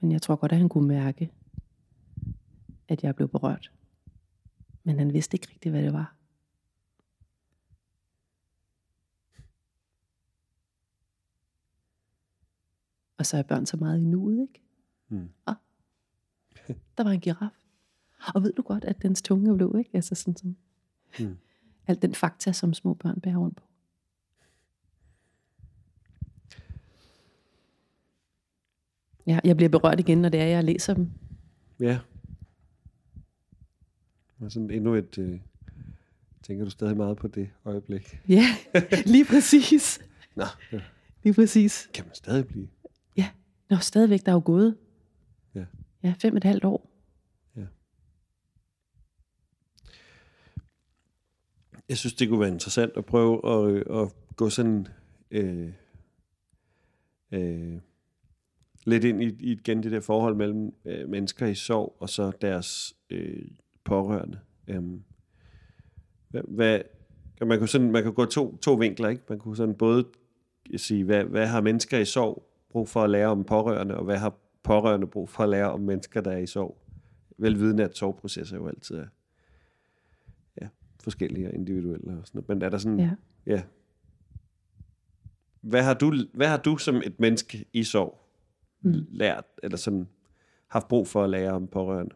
[0.00, 1.32] Men jeg tror godt, at han kunne mærke,
[2.88, 3.72] at jeg blev berørt.
[4.84, 6.15] Men han vidste ikke rigtigt, hvad det var.
[13.18, 14.62] Og så er børn så meget i nuet, ikke?
[15.08, 15.28] Mm.
[16.98, 17.50] Der var en giraf.
[18.34, 19.90] Og ved du godt, at dens tunge er blå, ikke?
[19.94, 20.56] Altså sådan som
[21.20, 21.36] Mm.
[21.86, 23.62] alt den fakta, som små børn bærer rundt på.
[29.26, 31.10] Ja, jeg bliver berørt igen, når det er, jeg læser dem.
[31.80, 31.98] Ja.
[34.40, 35.18] Og sådan endnu et...
[35.18, 35.40] Øh,
[36.42, 38.20] tænker du stadig meget på det øjeblik?
[38.28, 38.44] Ja,
[39.06, 40.00] lige præcis.
[40.34, 40.82] Nå, det
[41.22, 41.90] Lige præcis.
[41.94, 42.68] kan man stadig blive.
[43.70, 44.76] Ja, Nå, stadigvæk, der er jo gået.
[45.54, 45.64] Ja.
[46.02, 46.96] Ja, fem og et halvt år.
[51.88, 54.86] Jeg synes, det kunne være interessant at prøve at, at gå sådan
[55.30, 55.72] øh,
[57.32, 57.78] øh,
[58.84, 62.32] lidt ind i, i igen det der forhold mellem øh, mennesker i sorg og så
[62.40, 63.48] deres øh,
[63.84, 64.38] pårørende.
[64.76, 65.04] Um,
[66.28, 66.80] hvad, hvad,
[67.46, 69.22] man kunne sådan, man kan gå to, to vinkler, ikke?
[69.28, 70.04] Man kunne sådan både
[70.76, 72.42] sige, hvad, hvad har mennesker i sorg
[72.76, 75.80] brug for at lære om pårørende, og hvad har pårørende brug for at lære om
[75.80, 76.78] mennesker, der er i sorg?
[77.38, 79.06] Velvidende, at sorgprocesser jo altid er
[80.60, 80.68] ja,
[81.02, 82.18] forskellige og individuelle.
[82.18, 82.48] Og sådan noget.
[82.48, 83.10] Men er der sådan, Ja.
[83.46, 83.62] Ja.
[85.60, 88.22] Hvad har du, hvad har du som et menneske i sorg
[88.80, 89.06] Mm.
[89.10, 90.08] lært, eller sådan
[90.66, 92.14] haft brug for at lære om pårørende?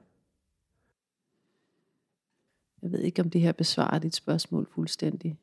[2.83, 5.39] Jeg ved ikke, om det her besvarer dit spørgsmål fuldstændig.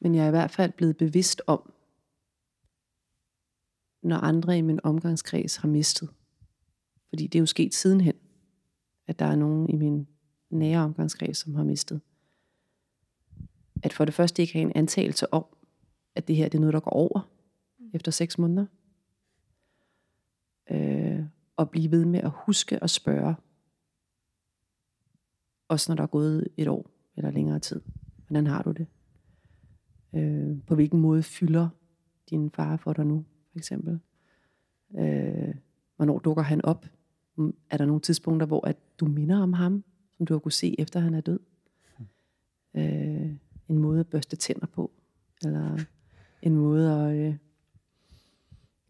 [0.00, 1.72] Men jeg er i hvert fald blevet bevidst om,
[4.02, 6.08] når andre i min omgangskreds har mistet.
[7.08, 8.14] Fordi det er jo sket sidenhen,
[9.06, 10.08] at der er nogen i min
[10.50, 12.00] nære omgangskreds, som har mistet.
[13.82, 15.44] At for det første ikke have en antagelse om,
[16.14, 17.30] at det her det er noget, der går over
[17.94, 18.66] efter seks måneder.
[20.70, 21.24] Øh,
[21.56, 23.34] og blive ved med at huske og spørge,
[25.68, 27.80] også når der er gået et år eller længere tid.
[28.26, 28.86] Hvordan har du det?
[30.14, 31.68] Øh, på hvilken måde fylder
[32.30, 34.00] din far for dig nu, for eksempel?
[34.98, 35.54] Øh,
[35.96, 36.86] hvornår dukker han op?
[37.36, 39.84] Mm, er der nogle tidspunkter, hvor at du minder om ham,
[40.16, 41.38] som du har kunne se, efter han er død?
[42.74, 43.30] Øh,
[43.68, 44.90] en måde at børste tænder på,
[45.44, 45.78] eller
[46.42, 47.16] en måde at...
[47.16, 47.34] Øh,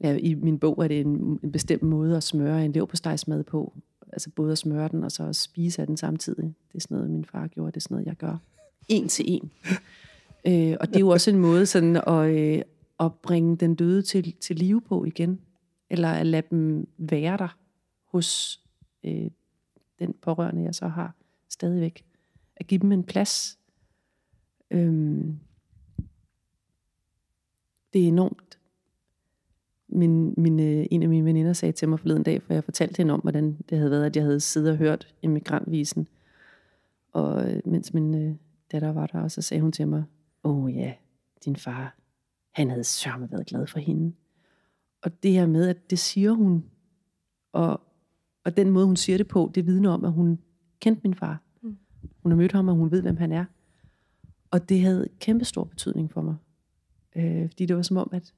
[0.01, 3.73] ja, I min bog er det en, en bestemt måde at smøre en leverpostejsmad på,
[4.13, 6.45] altså både at smøre den, og så at spise af den samtidig.
[6.45, 8.37] Det er sådan noget, min far gjorde, det er sådan noget, jeg gør.
[8.89, 9.51] En til en.
[10.47, 12.63] Øh, og det er jo også en måde sådan at, øh,
[13.05, 15.41] at bringe den døde til, til live på igen.
[15.91, 17.59] Eller at lade dem være der
[18.05, 18.61] hos
[19.05, 19.31] øh,
[19.99, 21.15] den pårørende, jeg så har
[21.49, 22.05] stadigvæk.
[22.57, 23.59] At give dem en plads.
[24.71, 25.39] Øhm,
[27.93, 28.59] det er enormt
[29.93, 32.97] min, min, øh, en af mine veninder sagde til mig forleden dag, for jeg fortalte
[32.97, 36.09] hende om, hvordan det havde været, at jeg havde siddet og hørt Immigrantvisen.
[37.13, 38.35] Og øh, mens min øh,
[38.73, 40.05] datter var der, og så sagde hun til mig,
[40.45, 40.93] åh oh, ja,
[41.45, 41.97] din far,
[42.53, 44.13] han havde sørme været glad for hende.
[45.03, 46.65] Og det her med, at det siger hun,
[47.53, 47.81] og,
[48.45, 50.39] og den måde, hun siger det på, det vidner om, at hun
[50.81, 51.43] kendte min far.
[51.63, 51.77] Mm.
[52.23, 53.45] Hun har mødt ham, og hun ved, hvem han er.
[54.51, 56.37] Og det havde kæmpe stor betydning for mig.
[57.17, 58.35] Øh, fordi det var som om, at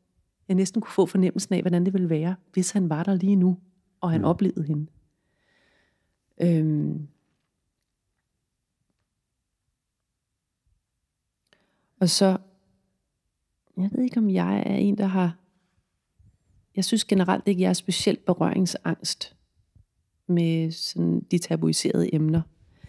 [0.49, 3.37] jeg næsten kunne få fornemmelsen af, hvordan det ville være, hvis han var der lige
[3.37, 3.59] nu,
[4.01, 4.25] og han Mm.
[4.25, 4.29] mm.
[4.29, 4.87] oplevede hende.
[6.43, 7.09] Øhm.
[12.01, 12.39] Og så,
[13.77, 15.37] jeg ved ikke, om jeg er en, der har,
[16.77, 19.37] jeg synes generelt ikke, jeg er specielt berøringsangst
[20.27, 22.43] med sådan de tabuiserede emner.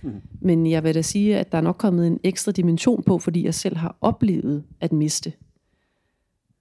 [0.03, 0.21] Mhm.
[0.41, 3.45] Men jeg vil da sige, at der er nok kommet en ekstra dimension på, fordi
[3.45, 5.33] jeg selv har oplevet at miste.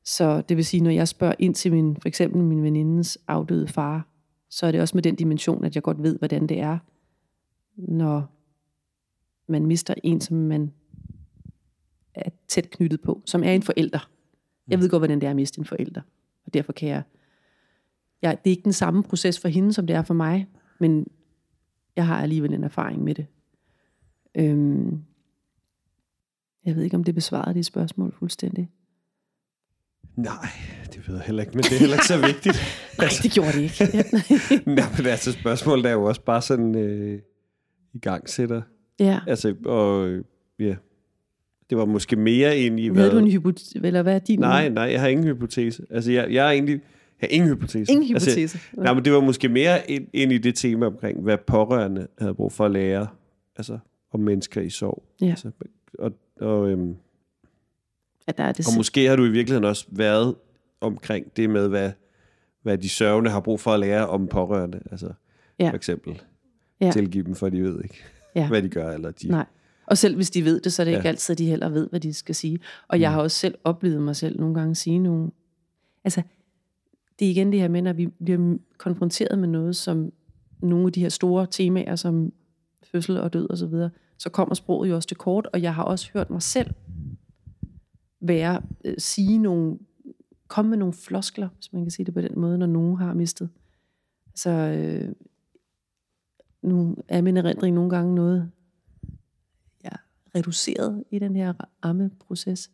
[0.05, 3.69] Så det vil sige, når jeg spørger ind til min, for eksempel min venindens afdøde
[3.69, 4.09] far,
[4.51, 6.79] så er det også med den dimension, at jeg godt ved, hvordan det er,
[7.77, 8.35] når
[9.49, 10.72] man mister en, som man
[12.14, 14.11] er tæt knyttet på, som er en forælder.
[14.69, 16.01] Jeg ved godt, hvordan det er at miste en forælder.
[16.47, 17.03] Og derfor kan jeg,
[18.23, 18.39] jeg...
[18.45, 20.47] Det er ikke den samme proces for hende, som det er for mig,
[20.81, 21.07] men
[21.97, 23.27] jeg har alligevel en erfaring med det.
[24.35, 25.03] Øhm,
[26.65, 28.71] jeg ved ikke, om det besvarede dit spørgsmål fuldstændig.
[30.17, 30.49] Nej,
[30.95, 32.57] det ved jeg heller ikke, men det er heller ikke så vigtigt.
[32.99, 33.85] Nej, det gjorde det ikke.
[34.81, 37.21] Nej, men altså spørgsmålet er jo også bare sådan øh,
[37.93, 38.62] i gang sætter.
[38.99, 39.21] ja.
[39.27, 40.09] Altså, og
[40.59, 40.77] ja,
[41.71, 44.39] det var måske mere ind i, Havde du en hypotese, eller hvad er din?
[44.41, 45.83] Nej, nej, jeg har ingen hypotese.
[45.91, 46.75] Altså, jeg, jeg er egentlig,
[47.21, 47.93] jeg har ingen hypotese.
[47.93, 48.59] Ingen Altså, hypotese.
[48.73, 52.35] Nej, men det var måske mere ind, ind i det tema omkring, hvad pårørende havde
[52.35, 53.07] brug for at lære,
[53.57, 53.79] altså
[54.12, 55.03] om mennesker i sorg.
[55.21, 55.27] Ja.
[55.27, 55.51] Altså,
[55.99, 56.95] og, og øhm,
[58.27, 60.35] At der er det Og måske har du i virkeligheden også været
[60.81, 61.91] omkring det med, hvad,
[62.62, 64.81] hvad de sørgende har brug for at lære om pårørende.
[64.91, 65.12] Altså
[65.61, 65.71] Ja.
[65.71, 66.23] for eksempel
[66.81, 66.91] Ja.
[66.91, 68.03] tilgive dem, for de ved ikke,
[68.37, 68.49] Ja.
[68.49, 68.91] hvad de gør.
[68.91, 69.45] Eller de, Nej.
[69.87, 70.97] Og selv hvis de ved det, så er det Ja.
[70.97, 72.59] ikke altid, at de heller ved, hvad de skal sige.
[72.89, 75.30] Og jeg har også selv oplevet mig selv nogle gange sige nogle...
[76.05, 76.22] Altså,
[77.18, 80.12] det er igen det her med, når vi bliver konfronteret med noget, som
[80.62, 82.32] nogle af de her store temaer, som
[82.82, 85.74] fødsel og død og så videre, så kommer sproget jo også til kort, og jeg
[85.74, 86.70] har også hørt mig selv
[88.20, 89.78] være, øh, sige nogle,
[90.49, 93.14] komme med nogle floskler, hvis man kan sige det på den måde, når nogen har
[93.14, 93.49] mistet.
[94.35, 95.12] Så øh,
[96.62, 98.51] nu er min erindring nogle gange noget,
[100.35, 102.70] reduceret i den her ammeproces,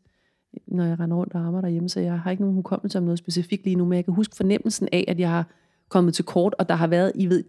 [0.66, 3.18] når jeg render rundt og ammer derhjemme, så jeg har ikke nogen hukommelse om noget
[3.18, 5.50] specifikt lige nu, men jeg kan huske fornemmelsen af, at jeg har
[5.88, 7.44] kommet til kort, og der har været, I ved,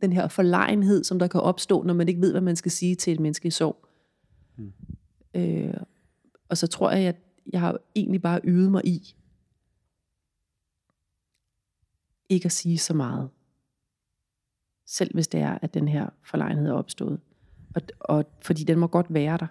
[0.00, 2.94] den her forlegenhed, som der kan opstå, når man ikke ved, hvad man skal sige
[2.94, 3.86] til et menneske i sorg.
[4.56, 4.72] Mm.
[5.34, 5.74] Øh,
[6.48, 7.16] og så tror jeg, at
[7.52, 9.14] jeg har egentlig bare øvet mig i,
[12.28, 13.30] ikke at sige så meget.
[14.86, 17.20] Selv hvis det er, at den her forlegenhed er opstået.
[17.74, 19.46] Og, og fordi den må godt være der.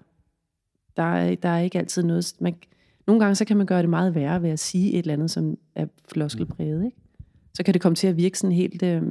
[0.98, 2.34] Der er, der er ikke altid noget...
[2.40, 2.56] Man,
[3.08, 5.32] nogle gange så kan man gøre det meget værre ved at sige et eller andet,
[5.32, 6.86] som er floskelpræget.
[6.86, 6.98] Ikke?
[7.54, 8.84] Så kan det komme til at virke sådan helt...
[8.84, 9.04] Øh,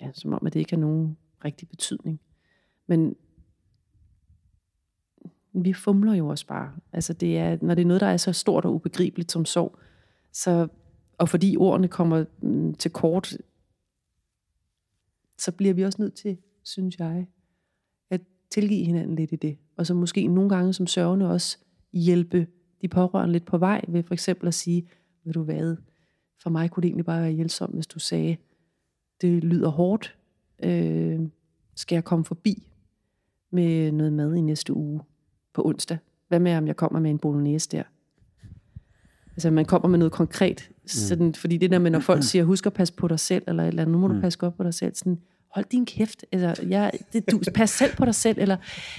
[0.00, 2.20] ja, som om, at det ikke har nogen rigtig betydning.
[2.86, 3.16] Men
[5.52, 6.72] vi fumler jo også bare.
[6.92, 9.78] Altså det er, når det er noget, der er så stort og ubegribeligt som sorg,
[10.32, 10.68] så,
[11.18, 13.36] og fordi ordene kommer mm, til kort,
[15.38, 17.26] så bliver vi også nødt til, synes jeg,
[18.50, 19.56] tilgive hinanden lidt i det.
[19.76, 21.58] Og så måske nogle gange som sørgende også
[21.92, 22.46] hjælpe
[22.82, 24.88] de pårørende lidt på vej, ved for eksempel at sige,
[25.24, 25.76] ved du hvad,
[26.42, 28.36] for mig kunne det egentlig bare være hjælpsomt, hvis du sagde,
[29.20, 30.16] det lyder hårdt,
[30.62, 31.20] øh,
[31.76, 32.72] skal jeg komme forbi
[33.52, 35.00] med noget mad i næste uge
[35.54, 35.98] på onsdag?
[36.28, 37.82] Hvad med, om jeg kommer med en bolognese der?
[39.30, 40.70] Altså, man kommer med noget konkret.
[40.86, 43.62] Sådan, fordi det der med, når folk siger, husk at passe på dig selv, eller
[43.62, 44.94] et eller andet, nu må du passe godt på dig selv.
[44.94, 45.18] Sådan,
[45.54, 46.24] hold din kæft.
[46.32, 48.38] Altså, jeg, det, du, pas selv på dig selv.
[48.40, 48.56] Eller,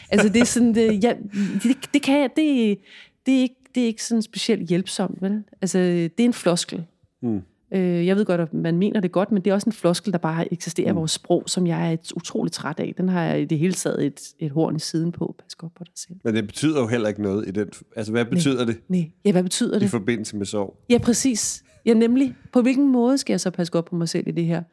[0.09, 1.17] altså, det er sådan, det, jeg,
[1.63, 2.77] det, det kan jeg, det,
[3.25, 5.43] det, er ikke, det er ikke sådan specielt hjælpsomt, vel?
[5.61, 6.85] Altså, det er en floskel.
[7.21, 7.41] Mm.
[7.73, 10.11] Øh, jeg ved godt, at man mener det godt, men det er også en floskel,
[10.11, 12.93] der bare eksisterer i vores sprog, som jeg er utroligt træt af.
[12.97, 15.35] Den har jeg i det hele taget et, et horn i siden på.
[15.39, 16.17] Pas godt på dig selv.
[16.23, 17.67] Men det betyder jo heller ikke noget i den...
[17.95, 19.89] Altså, hvad betyder det Nej, ja, hvad betyder i det?
[19.89, 20.77] forbindelse med sorg?
[20.89, 21.63] Ja, præcis.
[21.85, 22.35] Ja, nemlig.
[22.53, 24.63] På hvilken måde skal jeg så passe godt på mig selv i det her?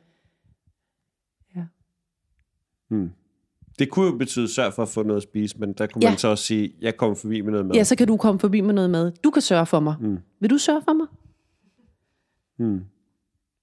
[2.91, 2.97] Ja.
[2.97, 3.11] Hmm.
[3.79, 6.11] Det kunne jo betyde, sørg for at få noget at spise, men der kunne Ja.
[6.11, 7.75] man så også sige, jeg kommer forbi med noget mad.
[7.77, 9.13] ja, så kan du komme forbi med noget mad.
[9.25, 9.95] Du kan sørge for mig.
[10.01, 10.19] Mm.
[10.41, 11.07] Vil du sørge for mig?
[12.59, 12.81] Hmm.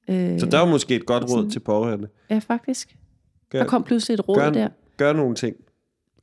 [0.09, 2.07] Øh, Så der er jo måske et godt råd til pårørende.
[2.29, 2.97] Ja, faktisk.
[3.49, 4.69] Gør, Der kom pludselig et råd gør, der.
[4.97, 5.55] gør nogle ting.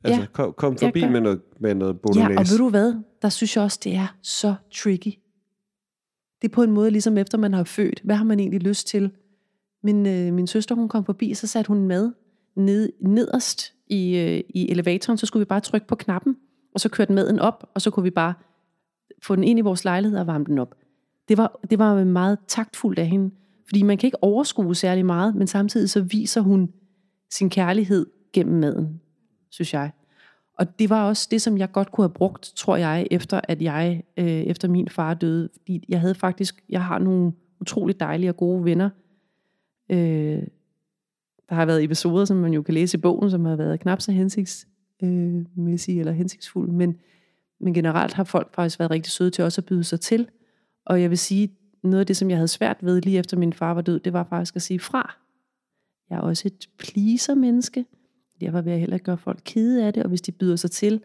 [0.05, 0.27] Altså, Ja.
[0.33, 2.39] kom, kom Ja, forbi med noget, med noget Ja, bolognese.
[2.41, 2.95] og ved du hvad?
[3.23, 5.13] Der synes jeg også, det er så tricky.
[6.43, 8.01] Det er på en måde ligesom efter man har født.
[8.05, 9.11] Hvad har man egentlig lyst til?
[9.83, 12.13] Min, øh, min søster, hun kom forbi, så satte hun mad
[12.57, 15.19] ned, nederst i, øh, i elevatoren.
[15.19, 16.37] Så skulle vi bare trykke på knappen,
[16.75, 18.35] og så kørte maden op, og så kunne vi bare
[19.23, 20.75] få den ind i vores lejlighed og varme den op.
[21.29, 23.31] Det var, det var meget taktfuldt af hende.
[23.69, 26.73] Fordi man kan ikke overskue særlig meget, men samtidig så viser hun
[27.31, 29.01] sin kærlighed gennem maden,
[29.51, 29.91] synes jeg.
[30.59, 33.63] Og det var også det, som jeg godt kunne have brugt, tror jeg, efter at
[33.63, 35.49] jeg, øh, efter min far døde.
[35.57, 38.91] Fordi jeg havde faktisk, jeg har nogle utroligt dejlige og gode venner.
[39.91, 40.43] Øh,
[41.51, 44.01] der har været episoder, som man jo kan læse i bogen, som har været knap
[44.01, 46.73] så hensigtsmæssige øh, eller hensigtsfulde.
[46.73, 46.97] Men,
[47.61, 50.29] men generelt har folk faktisk været rigtig søde til også at byde sig til.
[50.87, 53.53] Og jeg vil sige, noget af det, som jeg havde svært ved lige efter min
[53.53, 55.17] far var død, det var faktisk at sige fra.
[56.11, 57.85] Jeg er også et pleaser-menneske.
[58.41, 60.71] Derfor vil jeg heller ikke gøre folk kede af det, og hvis de byder sig
[60.71, 61.03] til.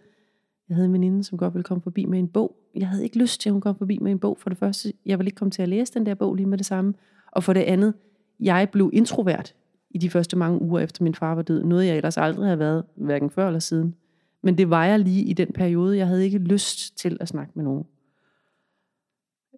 [0.70, 2.56] Jeg havde en veninde, som godt ville komme forbi med en bog.
[2.76, 4.38] Jeg havde ikke lyst til, at hun kom forbi med en bog.
[4.40, 6.58] For det første, jeg ville ikke komme til at læse den der bog lige med
[6.58, 6.94] det samme.
[7.32, 7.94] Og for det andet,
[8.40, 9.56] jeg blev introvert
[9.96, 11.64] i de første mange uger efter min far var død.
[11.64, 13.96] Noget, jeg ellers aldrig havde været, hverken før eller siden.
[14.42, 15.98] Men det var jeg lige i den periode.
[15.98, 17.84] Jeg havde ikke lyst til at snakke med nogen.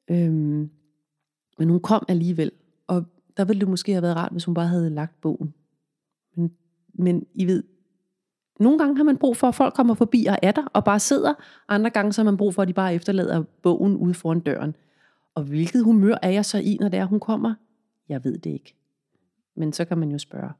[0.09, 0.69] Øhm,
[1.59, 2.51] men hun kom alligevel.
[2.87, 3.05] Og
[3.37, 5.53] der ville det måske have været rart, hvis hun bare havde lagt bogen.
[6.35, 6.51] Men,
[6.93, 7.63] men I ved,
[8.59, 10.99] nogle gange har man brug for, at folk kommer forbi og er der, og bare
[10.99, 11.33] sidder.
[11.67, 14.75] Andre gange så har man brug for, at de bare efterlader bogen ude foran døren.
[15.35, 17.53] Og hvilket humør er jeg så i, når det er, hun kommer?
[18.09, 18.77] Jeg ved det ikke.
[19.57, 20.51] Men så kan man jo spørge.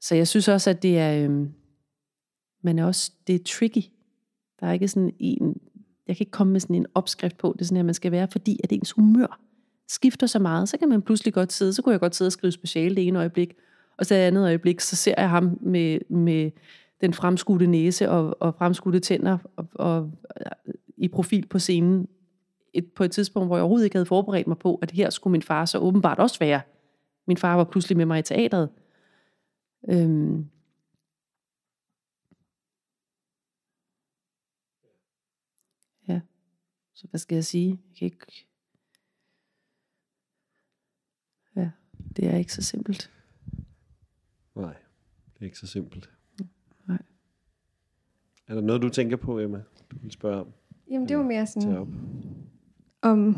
[0.00, 1.52] Så jeg synes også, at det er, øhm,
[2.62, 3.82] man er også, det er tricky.
[4.60, 5.60] Der er ikke sådan en,
[6.08, 8.12] jeg kan ikke komme med sådan en opskrift på, det er sådan her, man skal
[8.12, 9.40] være, fordi at ens humør
[9.88, 12.32] skifter så meget, så kan man pludselig godt sidde, så kunne jeg godt sidde og
[12.32, 13.54] skrive speciale det ene øjeblik,
[13.98, 16.50] og så det andet øjeblik, så ser jeg ham med, med
[17.00, 20.10] den fremskudte næse og, og fremskudte tænder og, og,
[20.96, 22.08] i profil på scenen
[22.74, 25.32] et, på et tidspunkt, hvor jeg overhovedet ikke havde forberedt mig på, at her skulle
[25.32, 26.60] min far så åbenbart også være.
[27.26, 28.70] Min far var pludselig med mig i teatret.
[29.88, 30.50] Øhm.
[36.08, 36.20] Ja,
[36.94, 37.70] så hvad skal jeg sige?
[37.70, 38.46] Jeg kan ikke...
[41.56, 41.70] Ja,
[42.16, 43.10] det er ikke så simpelt.
[44.54, 44.74] Nej,
[45.34, 46.10] det er ikke så simpelt.
[46.88, 47.02] Nej.
[48.46, 50.52] Er der noget, du tænker på, Emma, du vil spørge om?
[50.90, 51.88] Jamen, det var mere sådan, op.
[53.02, 53.34] om,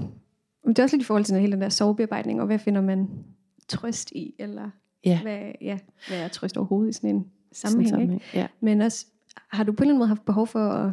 [0.64, 2.58] om det er også lidt i forhold til den, hele den der sovebearbejdning, og hvad
[2.58, 3.24] finder man
[3.68, 4.70] trøst i, eller
[5.04, 8.14] Ja, hvad, ja, hvad er trøst overhovedet i sådan en sådan sammenhæng, sammenhæng.
[8.14, 8.38] ikke?
[8.38, 8.46] Ja.
[8.60, 9.06] Men også,
[9.48, 10.92] har du på en eller anden måde haft behov for at,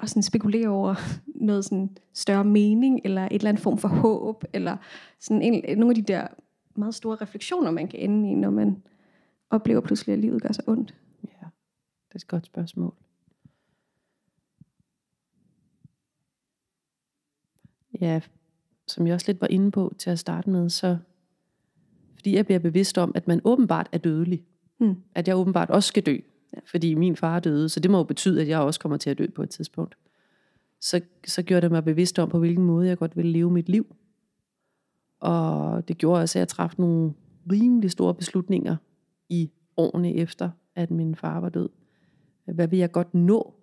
[0.00, 0.94] at sådan spekulere over
[1.48, 4.76] noget sådan større mening, eller et eller andet form for håb, eller
[5.20, 6.26] sådan en, nogle af de der
[6.74, 8.82] meget store refleksioner, man kan ende i, når man
[9.50, 10.94] oplever pludselig, at livet gør sig ondt?
[11.24, 11.46] ja,
[12.08, 12.94] det er et godt spørgsmål.
[18.00, 18.20] Ja,
[18.86, 20.98] som jeg også lidt var inde på til at starte med, så
[22.26, 24.44] fordi jeg bliver bevidst om, at man åbenbart er dødelig.
[24.78, 24.96] Hmm.
[25.14, 26.16] At jeg åbenbart også skal dø.
[26.54, 26.58] Ja.
[26.70, 29.10] Fordi min far er døde, så det må jo betyde, at jeg også kommer til
[29.10, 29.96] at dø på et tidspunkt.
[30.80, 33.68] Så, så gjorde det mig bevidst om, på hvilken måde jeg godt ville leve mit
[33.68, 33.96] liv.
[35.20, 37.12] Og det gjorde også, at jeg træffede nogle
[37.50, 38.76] rimelig store beslutninger
[39.28, 41.68] i årene efter, at min far var død.
[42.44, 43.54] Hvad vil jeg godt nå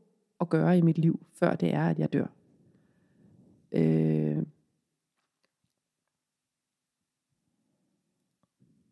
[0.41, 2.27] at gøre i mit liv, før det er, at jeg dør?
[3.71, 4.37] Øh,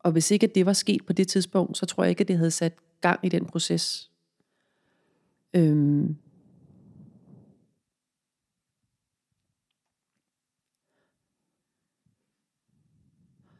[0.02, 2.36] og hvis ikke det var sket på det tidspunkt, så tror jeg ikke, at det
[2.36, 4.10] havde sat gang i den proces.
[5.54, 6.16] Øhm,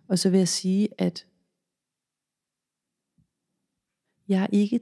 [0.09, 1.27] og så vil jeg sige, at
[4.29, 4.81] jeg er ikke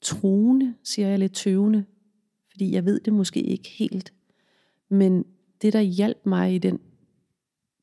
[0.00, 1.84] troende, siger jeg lidt tøvende,
[2.50, 4.14] fordi jeg ved det måske ikke helt.
[4.88, 5.24] Men
[5.62, 6.80] det, der hjalp mig i den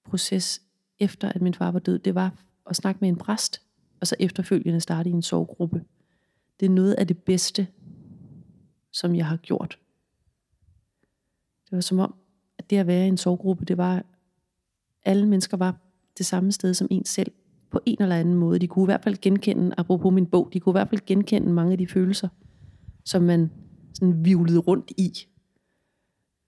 [0.03, 0.64] proces,
[0.99, 2.33] efter at min far var død, det var
[2.69, 3.61] at snakke med en præst,
[4.01, 5.83] og så efterfølgende starte i en sorggruppe.
[6.59, 7.67] Det er noget af det bedste,
[8.91, 9.79] som jeg har gjort.
[11.65, 12.15] Det var som om,
[12.57, 14.03] at det at være i en sorggruppe, det var,
[15.05, 15.77] alle mennesker var
[16.17, 17.31] det samme sted som en selv,
[17.71, 18.59] på en eller anden måde.
[18.59, 21.53] De kunne i hvert fald genkende, apropos min bog, de kunne i hvert fald genkende
[21.53, 22.27] mange af de følelser,
[23.05, 23.51] som man
[23.93, 25.11] sådan vivlede rundt i.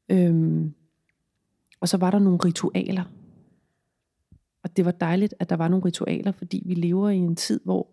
[0.10, 0.74] Øhm,
[1.80, 3.04] og så var der nogle ritualer.
[4.68, 7.60] Og det var dejligt, at der var nogle ritualer, fordi vi lever i en tid,
[7.64, 7.88] hvor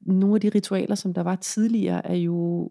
[0.00, 2.70] nogle af de ritualer, som der var tidligere, er jo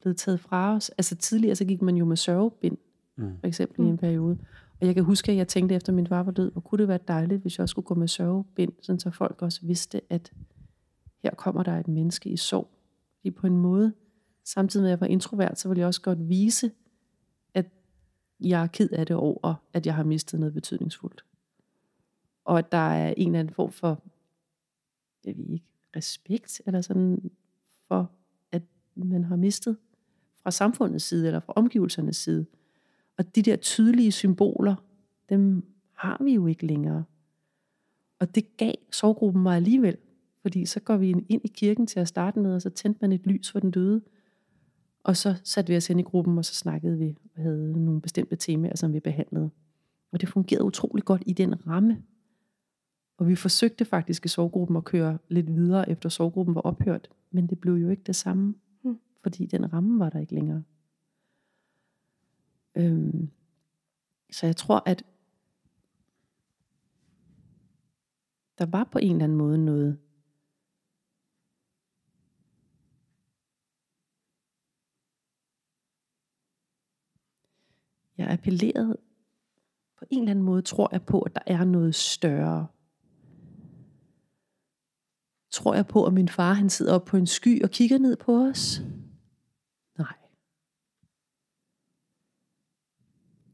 [0.00, 0.88] blevet taget fra os.
[0.88, 2.76] Altså tidligere, så gik man jo med sørgebind,
[3.16, 3.32] Mm.
[3.40, 3.86] for eksempel mm.
[3.86, 4.38] i en periode.
[4.80, 6.88] Og jeg kan huske, at jeg tænkte efter min far var død, hvor kunne det
[6.88, 10.32] være dejligt, hvis jeg også skulle gå med sørgebind, sådan så folk også vidste, at
[11.22, 12.68] her kommer der et menneske i sorg.
[13.16, 13.92] Fordi på en måde,
[14.44, 16.70] samtidig med at jeg var introvert, så ville jeg også godt vise,
[18.40, 21.24] jeg er ked af det over, at jeg har mistet noget betydningsfuldt.
[22.44, 24.02] Og at der er en eller anden form for,
[25.24, 25.66] jeg ved ikke,
[25.96, 27.30] respekt, eller sådan,
[27.88, 28.10] for
[28.52, 28.62] at
[28.94, 29.76] man har mistet
[30.42, 32.46] fra samfundets side, eller fra omgivelsernes side.
[33.18, 34.74] Og de der tydelige symboler,
[35.28, 37.04] dem har vi jo ikke længere.
[38.18, 39.96] Og det gav sovgruppen mig alligevel.
[40.42, 43.12] Fordi så går vi ind i kirken til at starte med, og så tændte man
[43.12, 44.02] et lys for den døde.
[45.04, 48.00] Og så satte vi os ind i gruppen, og så snakkede vi og havde nogle
[48.00, 49.50] bestemte temaer, som vi behandlede.
[50.12, 52.02] Og det fungerede utrolig godt i den ramme.
[53.16, 57.08] Og vi forsøgte faktisk i sorggruppen at køre lidt videre, efter sorggruppen var ophørt.
[57.30, 58.98] Men det blev jo ikke det samme, Mm.
[59.22, 60.62] fordi den ramme var der ikke længere.
[62.74, 63.28] Øhm,
[64.32, 65.04] så jeg tror, at
[68.58, 69.98] der var på en eller anden måde noget
[78.18, 78.96] jeg appellerede
[79.98, 82.66] på en eller anden måde, tror jeg på, at der er noget større.
[85.50, 88.16] Tror jeg på, at min far han sidder oppe på en sky og kigger ned
[88.16, 88.80] på os?
[89.98, 90.16] Nej.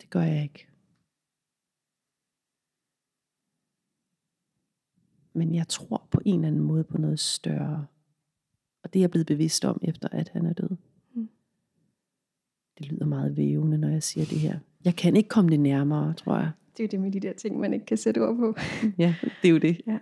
[0.01, 0.67] Det gør jeg ikke.
[5.33, 7.87] Men jeg tror på en eller anden måde på noget større.
[8.83, 10.77] Og det er jeg blevet bevidst om, efter at han er død.
[12.81, 14.59] Det lyder meget vævende, når jeg siger det her.
[14.85, 16.51] Jeg kan ikke komme det nærmere, tror jeg.
[16.76, 18.55] Det er jo det med de der ting, man ikke kan sætte ord på.
[18.99, 19.81] Ja, det er jo det.
[19.87, 19.99] Ja.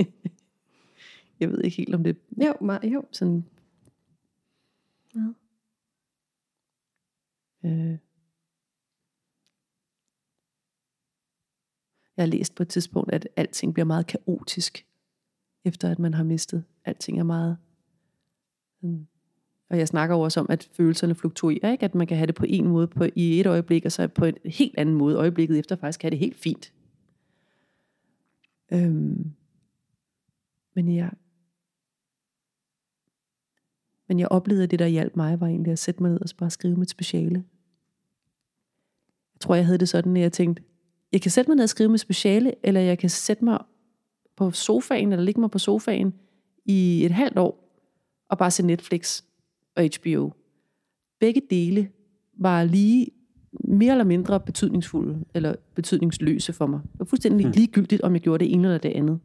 [1.40, 3.04] jeg ved ikke helt, om det Jo, meget, jo.
[3.12, 3.44] sådan...
[5.14, 5.20] Ja.
[7.64, 7.98] Øh,
[12.16, 14.86] jeg har læst på et tidspunkt, at alting bliver meget kaotisk,
[15.64, 16.64] efter at man har mistet.
[16.84, 17.56] Alting er meget...
[18.80, 19.06] Mm.
[19.70, 21.84] Og jeg snakker jo også om, at følelserne fluktuerer, ikke?
[21.84, 24.24] at man kan have det på en måde på, i et øjeblik, og så på
[24.24, 26.72] en helt anden måde øjeblikket efter faktisk have det helt fint.
[28.72, 29.32] Øhm.
[30.74, 31.10] Men jeg,
[34.08, 36.28] men jeg oplevede, at det, der hjalp mig, var egentlig at sætte mig ned og
[36.38, 37.44] bare skrive mit speciale.
[39.34, 40.62] Jeg tror, jeg havde det sådan, at jeg tænkte,
[41.12, 43.58] jeg kan sætte mig ned og skrive mit speciale, eller jeg kan sætte mig
[44.36, 46.14] på sofaen, eller ligge mig på sofaen
[46.64, 47.80] i et halvt år,
[48.28, 49.22] og bare se Netflix
[49.80, 50.32] og HBO.
[51.20, 51.90] Begge dele
[52.38, 53.10] var lige
[53.52, 56.80] mere eller mindre betydningsfulde, eller betydningsløse for mig.
[56.92, 57.52] Det var fuldstændig hmm.
[57.56, 59.20] ligegyldigt, om jeg gjorde det ene eller det andet.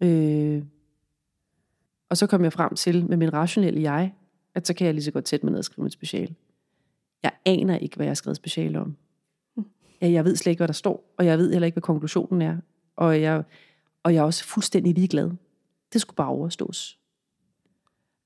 [0.00, 0.62] Øh,
[2.08, 4.14] og så kom jeg frem til, med min rationelle jeg,
[4.54, 6.34] at så kan jeg lige så godt sætte mig ned og skrive mit special.
[7.22, 8.96] Jeg aner ikke, hvad jeg har skrevet special om.
[10.00, 12.42] Ja, jeg ved slet ikke, hvad der står, og jeg ved heller ikke, hvad konklusionen
[12.42, 12.56] er.
[12.96, 13.44] Og jeg,
[14.02, 15.30] og jeg er også fuldstændig ligeglad.
[15.92, 16.98] Det skulle bare overstås.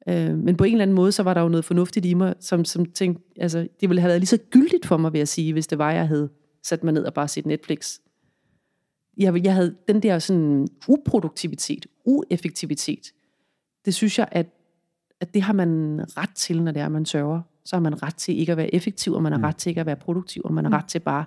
[0.09, 2.35] Øh, men på en eller anden måde, så var der jo noget fornuftigt i mig,
[2.41, 5.29] som, som tænkte, altså, det ville have været lige så gyldigt for mig, vil jeg
[5.29, 6.29] sige, hvis det var, jeg havde
[6.63, 7.99] sat mig ned og bare set Netflix.
[9.17, 13.13] Jeg, jeg havde den der sådan uproduktivitet, ueffektivitet,
[13.85, 14.47] det synes jeg, at,
[15.21, 17.41] at det har man ret til, når det er, man sørger.
[17.65, 19.45] Så har man ret til ikke at være effektiv, og man har mm.
[19.45, 20.75] ret til ikke at være produktiv, og man har mm.
[20.75, 21.25] ret til bare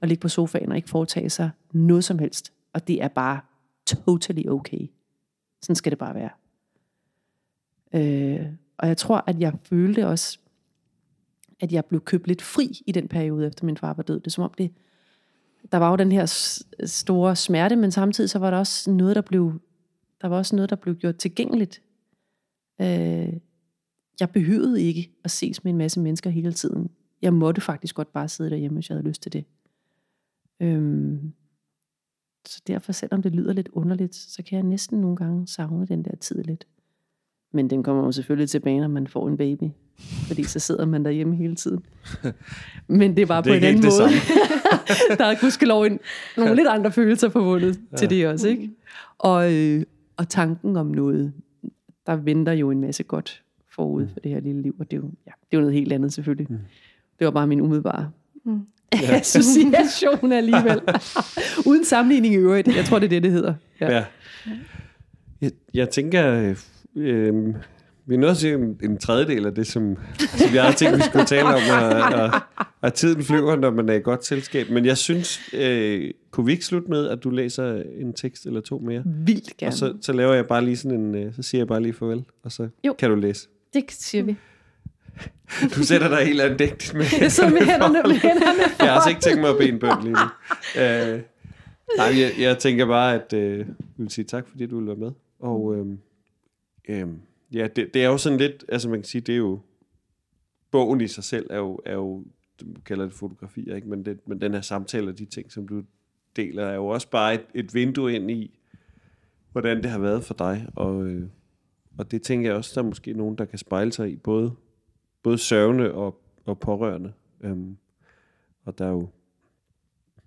[0.00, 2.52] at ligge på sofaen og ikke foretage sig noget som helst.
[2.72, 3.40] Og det er bare
[3.86, 4.90] totally okay.
[5.62, 6.30] Sådan skal det bare være.
[7.94, 8.46] Øh,
[8.78, 10.38] og jeg tror, at jeg følte også,
[11.60, 14.20] at jeg blev købt lidt fri i den periode, efter min far var død.
[14.20, 14.72] Det er som om det,
[15.72, 16.26] der var jo den her
[16.84, 19.60] store smerte, men samtidig så var der også noget, der blev,
[20.20, 21.82] der var også noget, der blev gjort tilgængeligt
[22.82, 23.32] Øh,
[24.20, 26.90] jeg behøvede ikke at ses med en masse mennesker hele tiden.
[27.22, 29.44] Jeg måtte faktisk godt bare sidde derhjemme, hvis jeg havde lyst til det.
[30.60, 31.32] Øhm,
[32.46, 36.04] så derfor, selvom det lyder lidt underligt, så kan jeg næsten nogle gange savne den
[36.04, 36.66] der tid lidt.
[37.52, 39.64] Men den kommer jo selvfølgelig tilbage, når man får en baby.
[40.26, 41.84] Fordi så sidder man derhjemme hele tiden.
[42.88, 44.10] Men det er bare det på en anden måde.
[45.18, 45.98] der er gudskelov en,
[46.36, 47.96] nogle lidt andre følelser forbundet ja.
[47.96, 48.48] til det også.
[48.48, 48.70] Ikke?
[49.18, 49.82] Og, øh,
[50.16, 51.32] og tanken om noget
[52.06, 53.42] der venter jo en masse godt
[53.74, 55.74] forud for det her lille liv, og det er jo, ja, det er jo noget
[55.74, 56.46] helt andet selvfølgelig.
[56.50, 56.58] Mm.
[57.18, 58.10] Det var bare min umiddelbare
[58.44, 58.60] mm.
[59.20, 60.80] association alligevel.
[61.66, 62.76] Uden sammenligning i øvrigt.
[62.76, 63.54] Jeg tror, det er det, det hedder.
[63.80, 63.96] Ja.
[63.96, 64.04] ja.
[65.40, 66.54] Jeg, jeg tænker,
[66.96, 67.54] øh, øh,
[68.06, 71.02] vi er nødt til en, en tredjedel af det, som, som jeg havde tænkt, vi
[71.02, 72.40] skulle tale om, og, og,
[72.80, 74.70] og tiden flyver, når man er i godt selskab.
[74.70, 78.60] Men jeg synes, øh, kunne vi ikke slutte med, at du læser en tekst eller
[78.60, 79.02] to mere?
[79.06, 79.70] Vildt gerne.
[79.70, 81.92] Og så, så laver jeg bare lige sådan en, øh, så siger jeg bare lige
[81.92, 82.94] farvel, og så jo.
[82.98, 83.48] kan du læse.
[83.74, 84.36] Det siger vi.
[85.76, 89.08] Du sætter dig helt andægtigt med hænderne Så med hænderne, med hænderne Jeg har altså
[89.08, 90.18] ikke tænkt mig at bede en bøn lige nu.
[90.76, 91.20] Uh,
[91.96, 93.66] nej, jeg, jeg tænker bare, at uh, jeg
[93.96, 95.10] vil sige tak, fordi du vil være med.
[95.40, 95.98] Og um,
[96.88, 97.20] Øhm,
[97.52, 99.60] Ja, det, det er jo sådan lidt, altså man kan sige, det er jo,
[100.70, 102.24] bogen i sig selv er jo, er jo
[102.60, 103.88] du kalder det fotografier, ikke?
[103.88, 105.82] Men, det, men den her samtale og de ting, som du
[106.36, 108.58] deler, er jo også bare et, et vindue ind i,
[109.52, 111.28] hvordan det har været for dig, og, øh,
[111.98, 114.52] og det tænker jeg også, der er måske nogen, der kan spejle sig i, både,
[115.22, 117.12] både sørgende og, og pårørende.
[117.40, 117.76] Øhm,
[118.64, 119.08] og der er jo,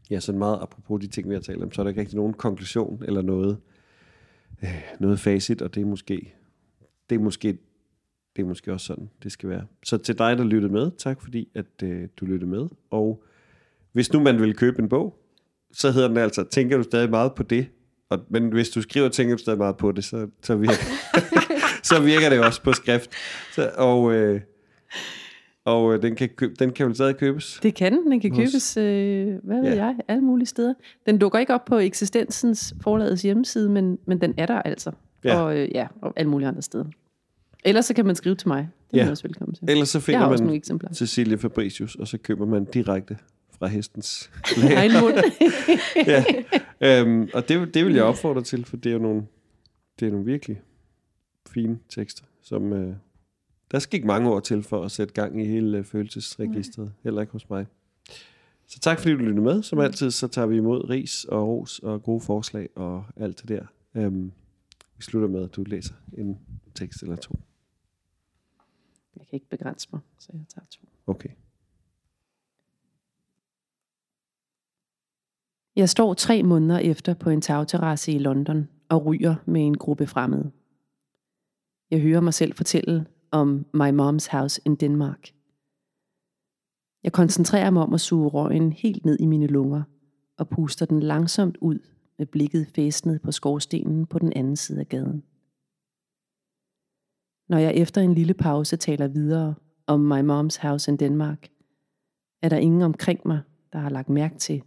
[0.10, 2.18] ja, sådan meget apropos de ting, vi har talt om, så er der ikke rigtig
[2.18, 3.58] nogen konklusion eller noget,
[4.64, 6.34] øh, noget facit, og det er måske
[7.10, 7.58] det er måske
[8.36, 9.66] det er måske også sådan, det skal være.
[9.84, 12.68] Så til dig, der lyttede med, tak fordi, at øh, du lyttede med.
[12.91, 13.24] Og
[13.91, 15.20] hvis nu man vil købe en bog,
[15.74, 17.68] så hedder den altså, tænker du stadig meget på det?
[18.10, 20.74] Og, men hvis du skriver, tænker du stadig meget på det, så, så, virker,
[21.89, 23.12] så virker det også på skrift.
[23.51, 24.41] Så, og øh,
[25.66, 27.60] og øh, den, kan køb, den kan vel stadig købes?
[27.64, 28.12] Det kan den.
[28.12, 29.86] Den kan købes, øh, hvad ved ja.
[29.86, 30.74] jeg, alle mulige steder.
[31.06, 34.91] Den dukker ikke op på eksistensens forlagets hjemmeside, men, men den er der altså
[35.26, 35.41] ja.
[35.41, 36.86] og, øh, ja, og alle mulige andre steder.
[37.65, 38.69] Ellers så kan man skrive til mig.
[38.91, 39.11] Det er ja.
[39.11, 39.69] også velkommen til.
[39.69, 43.17] Ellers så finder man Cecilie Fabricius, og så køber man direkte
[43.59, 44.32] fra hestens
[44.78, 45.15] Egen mund.
[46.13, 46.23] ja.
[46.82, 49.23] Øhm, og det, det vil jeg opfordre til, for det er jo nogle,
[49.99, 50.61] det er nogle virkelig
[51.47, 52.73] fine tekster, som...
[52.73, 52.95] Øh,
[53.71, 57.21] der skal ikke mange år til for at sætte gang i hele øh, følelsesregistret, heller
[57.21, 57.65] ikke hos mig.
[58.67, 59.63] Så tak fordi du lyttede med.
[59.63, 63.49] Som altid, så tager vi imod ris og ros og gode forslag og alt det
[63.49, 63.63] der.
[63.95, 64.32] Øhm,
[64.98, 66.39] vi slutter med, at du læser en
[66.76, 67.39] tekst eller to.
[69.18, 70.82] Jeg kan ikke begrænse mig, så jeg tager to.
[71.08, 71.30] Okay.
[75.76, 80.08] Jeg står tre måneder efter på en tagterrasse i London og ryger med en gruppe
[80.08, 80.52] fremmede.
[81.91, 85.34] Jeg hører mig selv fortælle om My Mom's House in Denmark.
[87.04, 89.84] Jeg koncentrerer mig om at suge røgen helt ned i mine lunger
[90.38, 91.80] og puster den langsomt ud
[92.18, 95.24] med blikket fæstnet på skorstenen på den anden side af gaden.
[97.47, 99.55] Når jeg efter en lille pause taler videre
[99.88, 101.47] om My Mom's House in Denmark,
[102.41, 103.41] er der ingen omkring mig,
[103.74, 104.63] der har lagt mærke til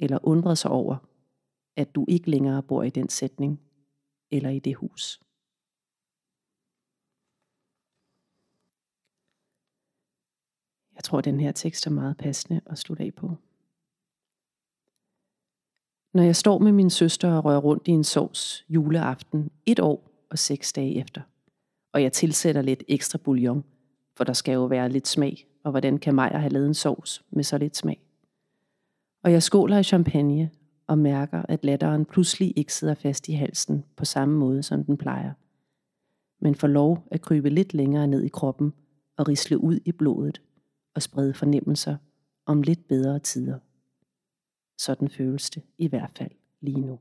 [0.00, 0.96] eller undret sig over,
[1.76, 3.60] at du ikke længere bor i den sætning
[4.30, 5.20] eller i det hus.
[10.94, 13.36] Jeg tror, den her tekst er meget passende at slutte af på.
[16.14, 20.10] Når jeg står med min søster og rører rundt i en sovs juleaften et år
[20.30, 21.20] og seks dage efter,
[21.92, 23.64] og jeg tilsætter lidt ekstra bouillon,
[24.16, 27.24] for der skal jo være lidt smag, og hvordan kan Maja have lavet en sovs
[27.30, 28.00] med så lidt smag?
[29.24, 30.50] Og jeg skåler i champagne
[30.86, 34.96] og mærker, at latteren pludselig ikke sidder fast i halsen på samme måde, som den
[34.96, 35.32] plejer,
[36.40, 38.72] men får lov at krybe lidt længere ned i kroppen
[39.16, 40.42] og risle ud i blodet
[40.94, 41.96] og sprede fornemmelser
[42.46, 43.58] om lidt bedre tider.
[44.84, 46.30] Sådan føles det i hvert fald
[46.60, 46.98] lige nu.